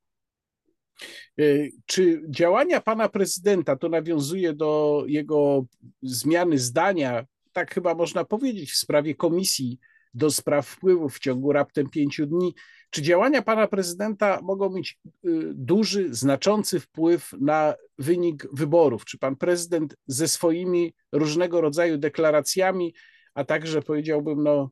E, 1.39 1.43
czy 1.85 2.21
działania 2.29 2.81
pana 2.81 3.09
prezydenta, 3.09 3.75
to 3.75 3.89
nawiązuje 3.89 4.53
do 4.53 5.03
jego 5.07 5.65
zmiany 6.01 6.57
zdania, 6.57 7.25
tak 7.53 7.73
chyba 7.73 7.95
można 7.95 8.25
powiedzieć, 8.25 8.71
w 8.71 8.77
sprawie 8.77 9.15
komisji 9.15 9.79
do 10.13 10.31
spraw 10.31 10.67
wpływów 10.67 11.15
w 11.15 11.19
ciągu 11.19 11.51
raptem 11.51 11.89
pięciu 11.89 12.25
dni, 12.25 12.55
czy 12.89 13.01
działania 13.01 13.41
pana 13.41 13.67
prezydenta 13.67 14.39
mogą 14.43 14.69
mieć 14.69 14.99
e, 15.07 15.27
duży, 15.53 16.13
znaczący 16.13 16.79
wpływ 16.79 17.31
na 17.39 17.73
wynik 17.99 18.47
wyborów? 18.53 19.05
Czy 19.05 19.17
pan 19.17 19.35
prezydent 19.35 19.95
ze 20.07 20.27
swoimi 20.27 20.93
różnego 21.11 21.61
rodzaju 21.61 21.97
deklaracjami, 21.97 22.93
a 23.33 23.43
także 23.43 23.81
powiedziałbym, 23.81 24.43
no, 24.43 24.69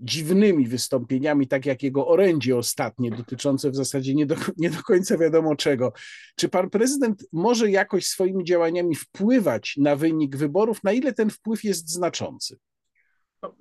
dziwnymi 0.00 0.66
wystąpieniami, 0.66 1.48
tak 1.48 1.66
jak 1.66 1.82
jego 1.82 2.08
orędzie 2.08 2.56
ostatnie, 2.56 3.10
dotyczące 3.10 3.70
w 3.70 3.76
zasadzie 3.76 4.14
nie 4.14 4.26
do, 4.26 4.36
nie 4.56 4.70
do 4.70 4.82
końca 4.82 5.18
wiadomo 5.18 5.56
czego. 5.56 5.92
Czy 6.36 6.48
pan 6.48 6.70
prezydent 6.70 7.28
może 7.32 7.70
jakoś 7.70 8.06
swoimi 8.06 8.44
działaniami 8.44 8.94
wpływać 8.94 9.74
na 9.76 9.96
wynik 9.96 10.36
wyborów? 10.36 10.84
Na 10.84 10.92
ile 10.92 11.12
ten 11.12 11.30
wpływ 11.30 11.64
jest 11.64 11.88
znaczący? 11.88 12.58
No, 13.42 13.54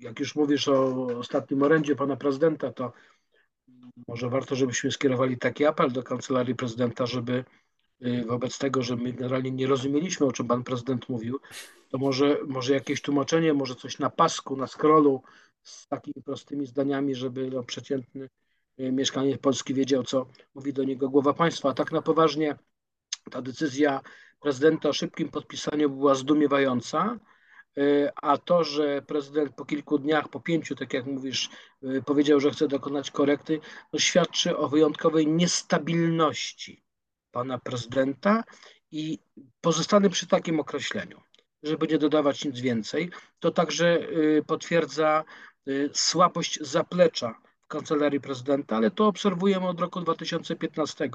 jak 0.00 0.20
już 0.20 0.36
mówisz 0.36 0.68
o 0.68 1.06
ostatnim 1.18 1.62
orędzie 1.62 1.96
pana 1.96 2.16
prezydenta, 2.16 2.72
to 2.72 2.92
może 4.08 4.28
warto, 4.28 4.56
żebyśmy 4.56 4.92
skierowali 4.92 5.38
taki 5.38 5.64
apel 5.64 5.90
do 5.90 6.02
kancelarii 6.02 6.54
prezydenta, 6.54 7.06
żeby 7.06 7.44
y, 8.06 8.24
wobec 8.26 8.58
tego, 8.58 8.82
że 8.82 8.96
my 8.96 9.12
generalnie 9.12 9.50
nie 9.50 9.66
rozumieliśmy, 9.66 10.26
o 10.26 10.32
czym 10.32 10.46
pan 10.46 10.64
prezydent 10.64 11.08
mówił, 11.08 11.40
to 11.88 11.98
może, 11.98 12.38
może 12.46 12.74
jakieś 12.74 13.02
tłumaczenie, 13.02 13.54
może 13.54 13.74
coś 13.74 13.98
na 13.98 14.10
pasku, 14.10 14.56
na 14.56 14.66
scrollu 14.66 15.22
z 15.64 15.86
takimi 15.88 16.22
prostymi 16.24 16.66
zdaniami, 16.66 17.14
żeby 17.14 17.50
no, 17.50 17.62
przeciętny 17.62 18.28
e, 18.78 18.92
mieszkaniec 18.92 19.40
Polski 19.40 19.74
wiedział, 19.74 20.02
co 20.02 20.26
mówi 20.54 20.72
do 20.72 20.84
niego 20.84 21.08
głowa 21.08 21.34
państwa. 21.34 21.68
A 21.68 21.74
tak 21.74 21.92
na 21.92 22.02
poważnie 22.02 22.58
ta 23.30 23.42
decyzja 23.42 24.00
prezydenta 24.40 24.88
o 24.88 24.92
szybkim 24.92 25.28
podpisaniu 25.28 25.90
była 25.90 26.14
zdumiewająca, 26.14 27.18
e, 27.78 28.12
a 28.16 28.38
to, 28.38 28.64
że 28.64 29.02
prezydent 29.02 29.54
po 29.54 29.64
kilku 29.64 29.98
dniach, 29.98 30.28
po 30.28 30.40
pięciu, 30.40 30.74
tak 30.74 30.92
jak 30.92 31.06
mówisz, 31.06 31.50
e, 31.82 32.02
powiedział, 32.02 32.40
że 32.40 32.50
chce 32.50 32.68
dokonać 32.68 33.10
korekty, 33.10 33.60
no 33.92 33.98
świadczy 33.98 34.56
o 34.56 34.68
wyjątkowej 34.68 35.26
niestabilności 35.26 36.84
pana 37.30 37.58
prezydenta 37.58 38.44
i 38.90 39.18
pozostanę 39.60 40.10
przy 40.10 40.26
takim 40.26 40.60
określeniu 40.60 41.20
żeby 41.64 41.86
nie 41.86 41.98
dodawać 41.98 42.44
nic 42.44 42.60
więcej. 42.60 43.10
To 43.40 43.50
także 43.50 44.00
potwierdza 44.46 45.24
słabość 45.92 46.58
zaplecza 46.62 47.34
w 47.60 47.66
kancelarii 47.66 48.20
prezydenta, 48.20 48.76
ale 48.76 48.90
to 48.90 49.06
obserwujemy 49.06 49.68
od 49.68 49.80
roku 49.80 50.00
2015. 50.00 51.10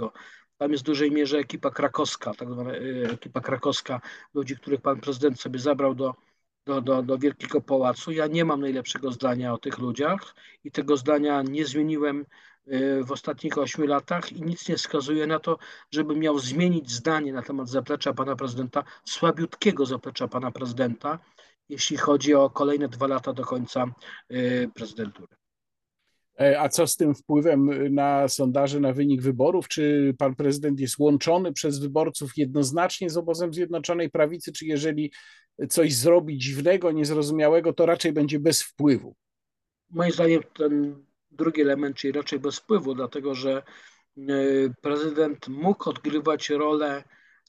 Tam 0.58 0.72
jest 0.72 0.84
w 0.84 0.86
dużej 0.86 1.12
mierze 1.12 1.38
ekipa 1.38 1.72
krakowska, 1.72 2.34
tak 2.34 2.52
zwana 2.52 2.72
ekipa 3.12 3.42
krakowska, 3.42 4.02
ludzi, 4.34 4.56
których 4.56 4.82
pan 4.82 5.00
prezydent 5.00 5.42
sobie 5.42 5.60
zabrał 5.60 5.96
do, 5.96 6.16
do, 6.66 6.82
do, 6.82 7.04
do 7.04 7.18
Wielkiego 7.18 7.62
Pałacu. 7.62 8.12
Ja 8.12 8.28
nie 8.28 8.46
mam 8.46 8.62
najlepszego 8.62 9.12
zdania 9.12 9.54
o 9.54 9.58
tych 9.58 9.78
ludziach 9.78 10.36
i 10.64 10.72
tego 10.72 10.98
zdania 10.98 11.42
nie 11.42 11.66
zmieniłem 11.66 12.26
y, 12.68 13.04
w 13.04 13.12
ostatnich 13.12 13.58
ośmiu 13.58 13.88
latach 13.88 14.32
i 14.32 14.42
nic 14.42 14.70
nie 14.70 14.78
wskazuje 14.78 15.28
na 15.28 15.40
to, 15.40 15.58
żeby 15.92 16.16
miał 16.16 16.40
zmienić 16.40 16.92
zdanie 16.92 17.34
na 17.34 17.42
temat 17.42 17.70
zaplecza 17.70 18.14
pana 18.14 18.36
prezydenta, 18.36 18.84
słabiutkiego 19.06 19.86
zaplecza 19.86 20.28
pana 20.28 20.52
prezydenta, 20.52 21.20
jeśli 21.70 21.98
chodzi 21.98 22.34
o 22.34 22.50
kolejne 22.50 22.88
dwa 22.88 23.08
lata 23.08 23.34
do 23.34 23.46
końca 23.46 23.86
y, 24.32 24.70
prezydentury. 24.76 25.40
E, 26.40 26.60
a 26.60 26.70
co 26.70 26.88
z 26.88 26.96
tym 26.96 27.16
wpływem 27.16 27.94
na 27.94 28.28
sondaże, 28.28 28.80
na 28.80 28.94
wynik 28.94 29.22
wyborów? 29.22 29.68
Czy 29.68 30.16
pan 30.18 30.36
prezydent 30.36 30.80
jest 30.80 31.00
łączony 31.00 31.54
przez 31.54 31.80
wyborców 31.80 32.38
jednoznacznie 32.38 33.10
z 33.10 33.18
obozem 33.18 33.54
Zjednoczonej 33.54 34.10
Prawicy, 34.10 34.52
czy 34.52 34.66
jeżeli 34.66 35.12
coś 35.70 35.96
zrobi 35.96 36.38
dziwnego, 36.38 36.92
niezrozumiałego, 36.92 37.74
to 37.74 37.86
raczej 37.86 38.14
będzie 38.14 38.40
bez 38.40 38.64
wpływu? 38.64 39.16
Moim 39.90 40.12
zdaniem 40.12 40.42
ten 40.54 41.04
drugi 41.32 41.62
element, 41.62 41.98
czyli 41.98 42.14
raczej 42.14 42.40
bez 42.40 42.58
wpływu, 42.58 42.96
dlatego 42.96 43.36
że 43.36 43.64
e, 44.18 44.24
prezydent 44.82 45.48
mógł 45.48 45.90
odgrywać 45.90 46.50
rolę 46.50 47.04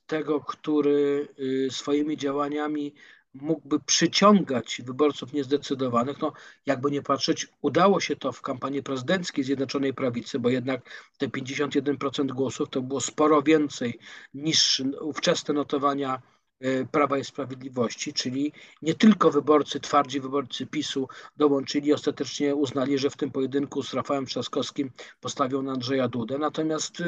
tego, 0.06 0.40
który 0.40 1.28
swoimi 1.70 2.16
działaniami 2.16 2.94
mógłby 3.34 3.80
przyciągać 3.80 4.82
wyborców 4.84 5.32
niezdecydowanych. 5.32 6.20
No, 6.20 6.32
jakby 6.66 6.90
nie 6.90 7.02
patrzeć, 7.02 7.46
udało 7.62 8.00
się 8.00 8.16
to 8.16 8.32
w 8.32 8.42
kampanii 8.42 8.82
prezydenckiej 8.82 9.44
Zjednoczonej 9.44 9.94
Prawicy, 9.94 10.38
bo 10.38 10.48
jednak 10.48 11.10
te 11.18 11.28
51% 11.28 12.26
głosów 12.26 12.68
to 12.70 12.82
było 12.82 13.00
sporo 13.00 13.42
więcej 13.42 13.98
niż 14.34 14.82
ówczesne 15.00 15.54
notowania 15.54 16.22
e, 16.60 16.84
Prawa 16.84 17.18
i 17.18 17.24
Sprawiedliwości, 17.24 18.12
czyli 18.12 18.52
nie 18.82 18.94
tylko 18.94 19.30
wyborcy, 19.30 19.80
twardzi 19.80 20.20
wyborcy 20.20 20.66
PiSu 20.66 21.08
dołączyli, 21.36 21.92
ostatecznie 21.92 22.54
uznali, 22.54 22.98
że 22.98 23.10
w 23.10 23.16
tym 23.16 23.30
pojedynku 23.30 23.82
z 23.82 23.94
Rafałem 23.94 24.26
Trzaskowskim 24.26 24.90
postawią 25.20 25.62
na 25.62 25.72
Andrzeja 25.72 26.08
Dudę. 26.08 26.38
Natomiast 26.38 27.02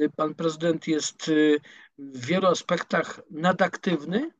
e, 0.00 0.08
pan 0.08 0.34
prezydent 0.34 0.88
jest 0.88 1.28
e, 1.28 1.32
w 1.98 2.26
wielu 2.26 2.46
aspektach 2.46 3.20
nadaktywny, 3.30 4.30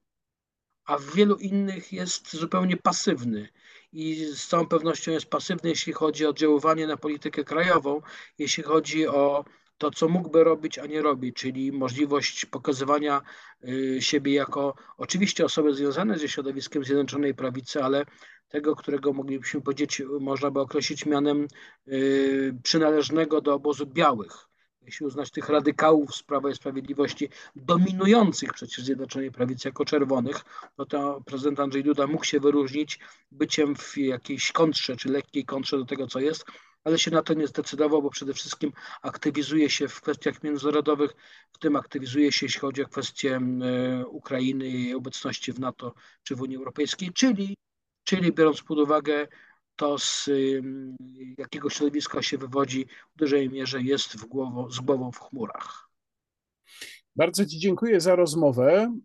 a 0.90 0.98
w 0.98 1.14
wielu 1.14 1.36
innych 1.36 1.92
jest 1.92 2.36
zupełnie 2.36 2.76
pasywny. 2.76 3.48
I 3.92 4.24
z 4.24 4.46
całą 4.46 4.66
pewnością 4.66 5.12
jest 5.12 5.26
pasywny, 5.26 5.70
jeśli 5.70 5.92
chodzi 5.92 6.26
o 6.26 6.28
oddziaływanie 6.28 6.86
na 6.86 6.96
politykę 6.96 7.44
krajową, 7.44 8.02
jeśli 8.38 8.62
chodzi 8.62 9.06
o 9.06 9.44
to, 9.78 9.90
co 9.90 10.08
mógłby 10.08 10.44
robić, 10.44 10.78
a 10.78 10.86
nie 10.86 11.02
robi, 11.02 11.32
czyli 11.32 11.72
możliwość 11.72 12.46
pokazywania 12.46 13.22
y, 13.68 13.98
siebie 14.00 14.34
jako 14.34 14.74
oczywiście 14.98 15.44
osoby 15.44 15.74
związane 15.74 16.18
ze 16.18 16.28
środowiskiem 16.28 16.84
Zjednoczonej 16.84 17.34
Prawicy, 17.34 17.82
ale 17.82 18.04
tego, 18.48 18.76
którego 18.76 19.12
moglibyśmy 19.12 19.60
powiedzieć, 19.60 20.02
można 20.20 20.50
by 20.50 20.60
określić 20.60 21.06
mianem 21.06 21.48
y, 21.88 22.54
przynależnego 22.62 23.40
do 23.40 23.54
obozu 23.54 23.86
białych 23.86 24.49
jeśli 24.82 25.06
uznać 25.06 25.30
tych 25.30 25.48
radykałów 25.48 26.14
z 26.14 26.22
Prawa 26.22 26.50
i 26.50 26.54
Sprawiedliwości, 26.54 27.28
dominujących 27.56 28.52
przecież 28.52 28.84
Zjednoczonej 28.84 29.32
Prawicy 29.32 29.68
jako 29.68 29.84
czerwonych, 29.84 30.44
no 30.78 30.86
to 30.86 31.22
prezydent 31.26 31.60
Andrzej 31.60 31.84
Duda 31.84 32.06
mógł 32.06 32.24
się 32.24 32.40
wyróżnić 32.40 32.98
byciem 33.32 33.76
w 33.76 33.96
jakiejś 33.96 34.52
kontrze, 34.52 34.96
czy 34.96 35.08
lekkiej 35.08 35.44
kontrze 35.44 35.78
do 35.78 35.84
tego, 35.84 36.06
co 36.06 36.20
jest, 36.20 36.44
ale 36.84 36.98
się 36.98 37.10
na 37.10 37.22
to 37.22 37.34
nie 37.34 37.46
zdecydował, 37.46 38.02
bo 38.02 38.10
przede 38.10 38.34
wszystkim 38.34 38.72
aktywizuje 39.02 39.70
się 39.70 39.88
w 39.88 40.00
kwestiach 40.00 40.42
międzynarodowych, 40.42 41.14
w 41.52 41.58
tym 41.58 41.76
aktywizuje 41.76 42.32
się, 42.32 42.46
jeśli 42.46 42.60
chodzi 42.60 42.82
o 42.82 42.88
kwestię 42.88 43.40
e, 43.62 44.06
Ukrainy 44.06 44.68
i 44.68 44.84
jej 44.84 44.94
obecności 44.94 45.52
w 45.52 45.60
NATO 45.60 45.94
czy 46.22 46.36
w 46.36 46.40
Unii 46.40 46.56
Europejskiej, 46.56 47.12
czyli, 47.12 47.56
czyli 48.04 48.32
biorąc 48.32 48.62
pod 48.62 48.78
uwagę 48.78 49.28
to 49.80 49.98
z 49.98 50.30
jakiego 51.38 51.70
środowiska 51.70 52.22
się 52.22 52.38
wywodzi, 52.38 52.86
w 53.16 53.18
dużej 53.18 53.50
mierze 53.50 53.82
jest 53.82 54.16
w 54.16 54.26
głową, 54.26 54.70
z 54.70 54.80
głową 54.80 55.12
w 55.12 55.18
chmurach. 55.18 55.90
Bardzo 57.16 57.46
Ci 57.46 57.58
dziękuję 57.58 58.00
za 58.00 58.16
rozmowę. 58.16 58.96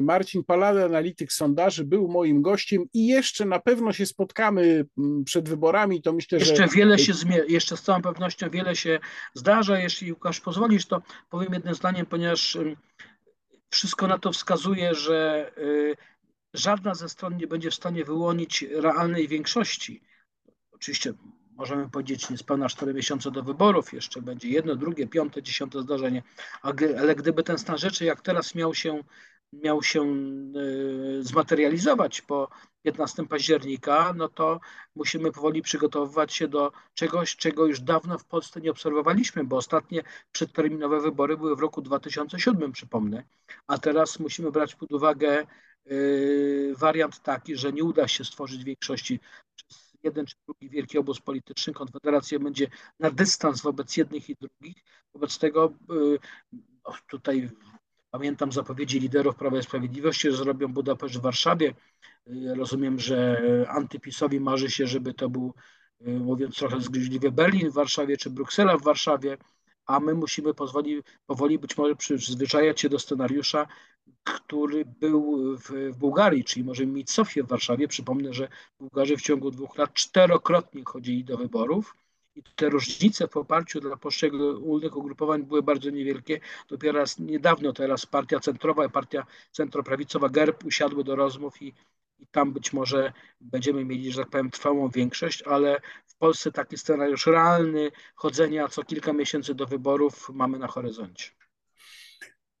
Marcin 0.00 0.44
Palade, 0.44 0.84
analityk 0.84 1.32
sondaży, 1.32 1.84
był 1.84 2.08
moim 2.08 2.42
gościem 2.42 2.84
i 2.94 3.06
jeszcze 3.06 3.44
na 3.44 3.60
pewno 3.60 3.92
się 3.92 4.06
spotkamy 4.06 4.86
przed 5.24 5.48
wyborami. 5.48 6.02
To 6.02 6.12
myślę, 6.12 6.38
jeszcze 6.38 6.56
że... 6.56 6.68
wiele 6.68 6.98
się 6.98 7.12
zmie... 7.12 7.40
jeszcze 7.48 7.76
z 7.76 7.82
całą 7.82 8.02
pewnością 8.02 8.50
wiele 8.50 8.76
się 8.76 8.98
zdarza. 9.34 9.78
Jeśli 9.78 10.12
Łukasz 10.12 10.40
pozwolisz, 10.40 10.86
to 10.86 11.02
powiem 11.30 11.52
jednym 11.52 11.74
zdaniem, 11.74 12.06
ponieważ 12.06 12.58
wszystko 13.70 14.06
na 14.06 14.18
to 14.18 14.32
wskazuje, 14.32 14.94
że 14.94 15.50
y, 15.58 15.96
żadna 16.54 16.94
ze 16.94 17.08
stron 17.08 17.36
nie 17.36 17.46
będzie 17.46 17.70
w 17.70 17.74
stanie 17.74 18.04
wyłonić 18.04 18.62
realnej 18.62 19.28
większości 19.28 20.09
Oczywiście 20.80 21.12
możemy 21.56 21.88
powiedzieć 21.88 22.30
niespełna 22.30 22.68
4 22.68 22.94
miesiące 22.94 23.30
do 23.30 23.42
wyborów, 23.42 23.92
jeszcze 23.92 24.22
będzie 24.22 24.48
jedno, 24.48 24.76
drugie, 24.76 25.06
piąte, 25.06 25.42
dziesiąte 25.42 25.82
zdarzenie, 25.82 26.22
ale 27.00 27.14
gdyby 27.14 27.42
ten 27.42 27.58
stan 27.58 27.78
rzeczy 27.78 28.04
jak 28.04 28.20
teraz 28.20 28.54
miał 28.54 28.74
się, 28.74 29.04
miał 29.52 29.82
się 29.82 30.02
e, 30.02 31.22
zmaterializować 31.22 32.20
po 32.20 32.48
15 32.82 33.26
października, 33.26 34.12
no 34.16 34.28
to 34.28 34.60
musimy 34.96 35.32
powoli 35.32 35.62
przygotowywać 35.62 36.34
się 36.34 36.48
do 36.48 36.72
czegoś, 36.94 37.36
czego 37.36 37.66
już 37.66 37.80
dawno 37.80 38.18
w 38.18 38.24
Polsce 38.24 38.60
nie 38.60 38.70
obserwowaliśmy, 38.70 39.44
bo 39.44 39.56
ostatnie 39.56 40.02
przedterminowe 40.32 41.00
wybory 41.00 41.36
były 41.36 41.56
w 41.56 41.60
roku 41.60 41.82
2007, 41.82 42.72
przypomnę, 42.72 43.24
a 43.66 43.78
teraz 43.78 44.18
musimy 44.18 44.50
brać 44.50 44.74
pod 44.74 44.92
uwagę 44.92 45.38
e, 45.38 45.46
wariant 46.76 47.22
taki, 47.22 47.56
że 47.56 47.72
nie 47.72 47.84
uda 47.84 48.08
się 48.08 48.24
stworzyć 48.24 48.64
większości 48.64 49.20
przez 49.56 49.89
jeden 50.02 50.26
czy 50.26 50.34
drugi 50.46 50.70
wielki 50.70 50.98
obóz 50.98 51.20
polityczny. 51.20 51.72
Konfederacja 51.72 52.38
będzie 52.38 52.66
na 52.98 53.10
dystans 53.10 53.62
wobec 53.62 53.96
jednych 53.96 54.30
i 54.30 54.36
drugich. 54.40 54.76
Wobec 55.14 55.38
tego 55.38 55.72
y, 55.90 56.18
tutaj 57.08 57.50
pamiętam 58.10 58.52
zapowiedzi 58.52 59.00
liderów 59.00 59.36
Prawa 59.36 59.58
i 59.58 59.62
Sprawiedliwości, 59.62 60.30
że 60.30 60.36
zrobią 60.36 60.68
Budapeszt 60.68 61.14
w 61.14 61.20
Warszawie. 61.20 61.74
Y, 62.26 62.54
rozumiem, 62.54 63.00
że 63.00 63.42
antypisowi 63.68 64.40
marzy 64.40 64.70
się, 64.70 64.86
żeby 64.86 65.14
to 65.14 65.28
był, 65.28 65.54
y, 66.06 66.10
mówiąc 66.10 66.56
trochę 66.56 66.80
zgryźliwie, 66.80 67.30
Berlin 67.30 67.70
w 67.70 67.74
Warszawie 67.74 68.16
czy 68.16 68.30
Bruksela 68.30 68.76
w 68.76 68.82
Warszawie 68.82 69.36
a 69.90 70.00
my 70.00 70.14
musimy 70.14 70.54
pozwoli, 70.54 71.02
powoli 71.26 71.58
być 71.58 71.76
może 71.76 71.96
przyzwyczajać 71.96 72.80
się 72.80 72.88
do 72.88 72.98
scenariusza, 72.98 73.66
który 74.24 74.84
był 74.84 75.56
w, 75.56 75.96
Bułgarii, 75.98 76.44
czyli 76.44 76.64
możemy 76.64 76.92
mieć 76.92 77.10
Sofię 77.10 77.42
w 77.42 77.48
Warszawie. 77.48 77.88
Przypomnę, 77.88 78.32
że 78.32 78.48
Bułgarzy 78.80 79.16
w 79.16 79.22
ciągu 79.22 79.50
dwóch 79.50 79.78
lat 79.78 79.92
czterokrotnie 79.94 80.82
chodzili 80.84 81.24
do 81.24 81.36
wyborów 81.36 81.96
i 82.34 82.42
te 82.56 82.68
różnice 82.68 83.26
w 83.26 83.30
poparciu 83.30 83.80
dla 83.80 83.96
poszczególnych 83.96 84.96
ugrupowań 84.96 85.42
były 85.42 85.62
bardzo 85.62 85.90
niewielkie. 85.90 86.40
Dopiero 86.68 87.04
niedawno 87.18 87.72
teraz 87.72 88.06
partia 88.06 88.40
centrowa 88.40 88.86
i 88.86 88.90
partia 88.90 89.26
centroprawicowa 89.52 90.28
GERB 90.28 90.64
usiadły 90.64 91.04
do 91.04 91.16
rozmów 91.16 91.62
i 91.62 91.74
i 92.20 92.26
tam 92.26 92.52
być 92.52 92.72
może 92.72 93.12
będziemy 93.40 93.84
mieli, 93.84 94.12
że 94.12 94.20
tak 94.22 94.30
powiem, 94.30 94.50
trwałą 94.50 94.88
większość, 94.88 95.42
ale 95.42 95.80
w 96.06 96.16
Polsce 96.16 96.52
taki 96.52 96.78
scenariusz 96.78 97.26
realny 97.26 97.90
chodzenia 98.14 98.68
co 98.68 98.84
kilka 98.84 99.12
miesięcy 99.12 99.54
do 99.54 99.66
wyborów 99.66 100.30
mamy 100.34 100.58
na 100.58 100.66
horyzoncie. 100.66 101.30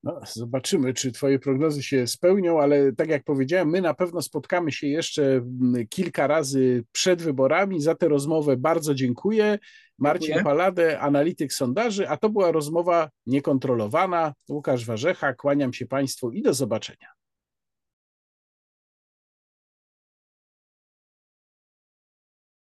No, 0.02 0.20
zobaczymy, 0.32 0.94
czy 0.94 1.12
Twoje 1.12 1.38
prognozy 1.38 1.82
się 1.82 2.06
spełnią, 2.06 2.60
ale 2.60 2.92
tak 2.92 3.08
jak 3.08 3.24
powiedziałem, 3.24 3.68
my 3.68 3.80
na 3.80 3.94
pewno 3.94 4.22
spotkamy 4.22 4.72
się 4.72 4.86
jeszcze 4.86 5.22
mm, 5.32 5.86
kilka 5.88 6.26
razy 6.26 6.84
przed 6.92 7.22
wyborami. 7.22 7.80
Za 7.80 7.94
tę 7.94 8.08
rozmowę 8.08 8.56
bardzo 8.56 8.94
dziękuję. 8.94 9.58
Marcin 9.98 10.26
dziękuję. 10.26 10.44
Palade, 10.44 11.00
analityk 11.00 11.52
sondaży, 11.52 12.08
a 12.08 12.16
to 12.16 12.30
była 12.30 12.52
rozmowa 12.52 13.10
niekontrolowana. 13.26 14.34
Łukasz 14.48 14.86
Warzecha, 14.86 15.34
kłaniam 15.34 15.72
się 15.72 15.86
Państwu 15.86 16.30
i 16.30 16.42
do 16.42 16.54
zobaczenia. 16.54 17.19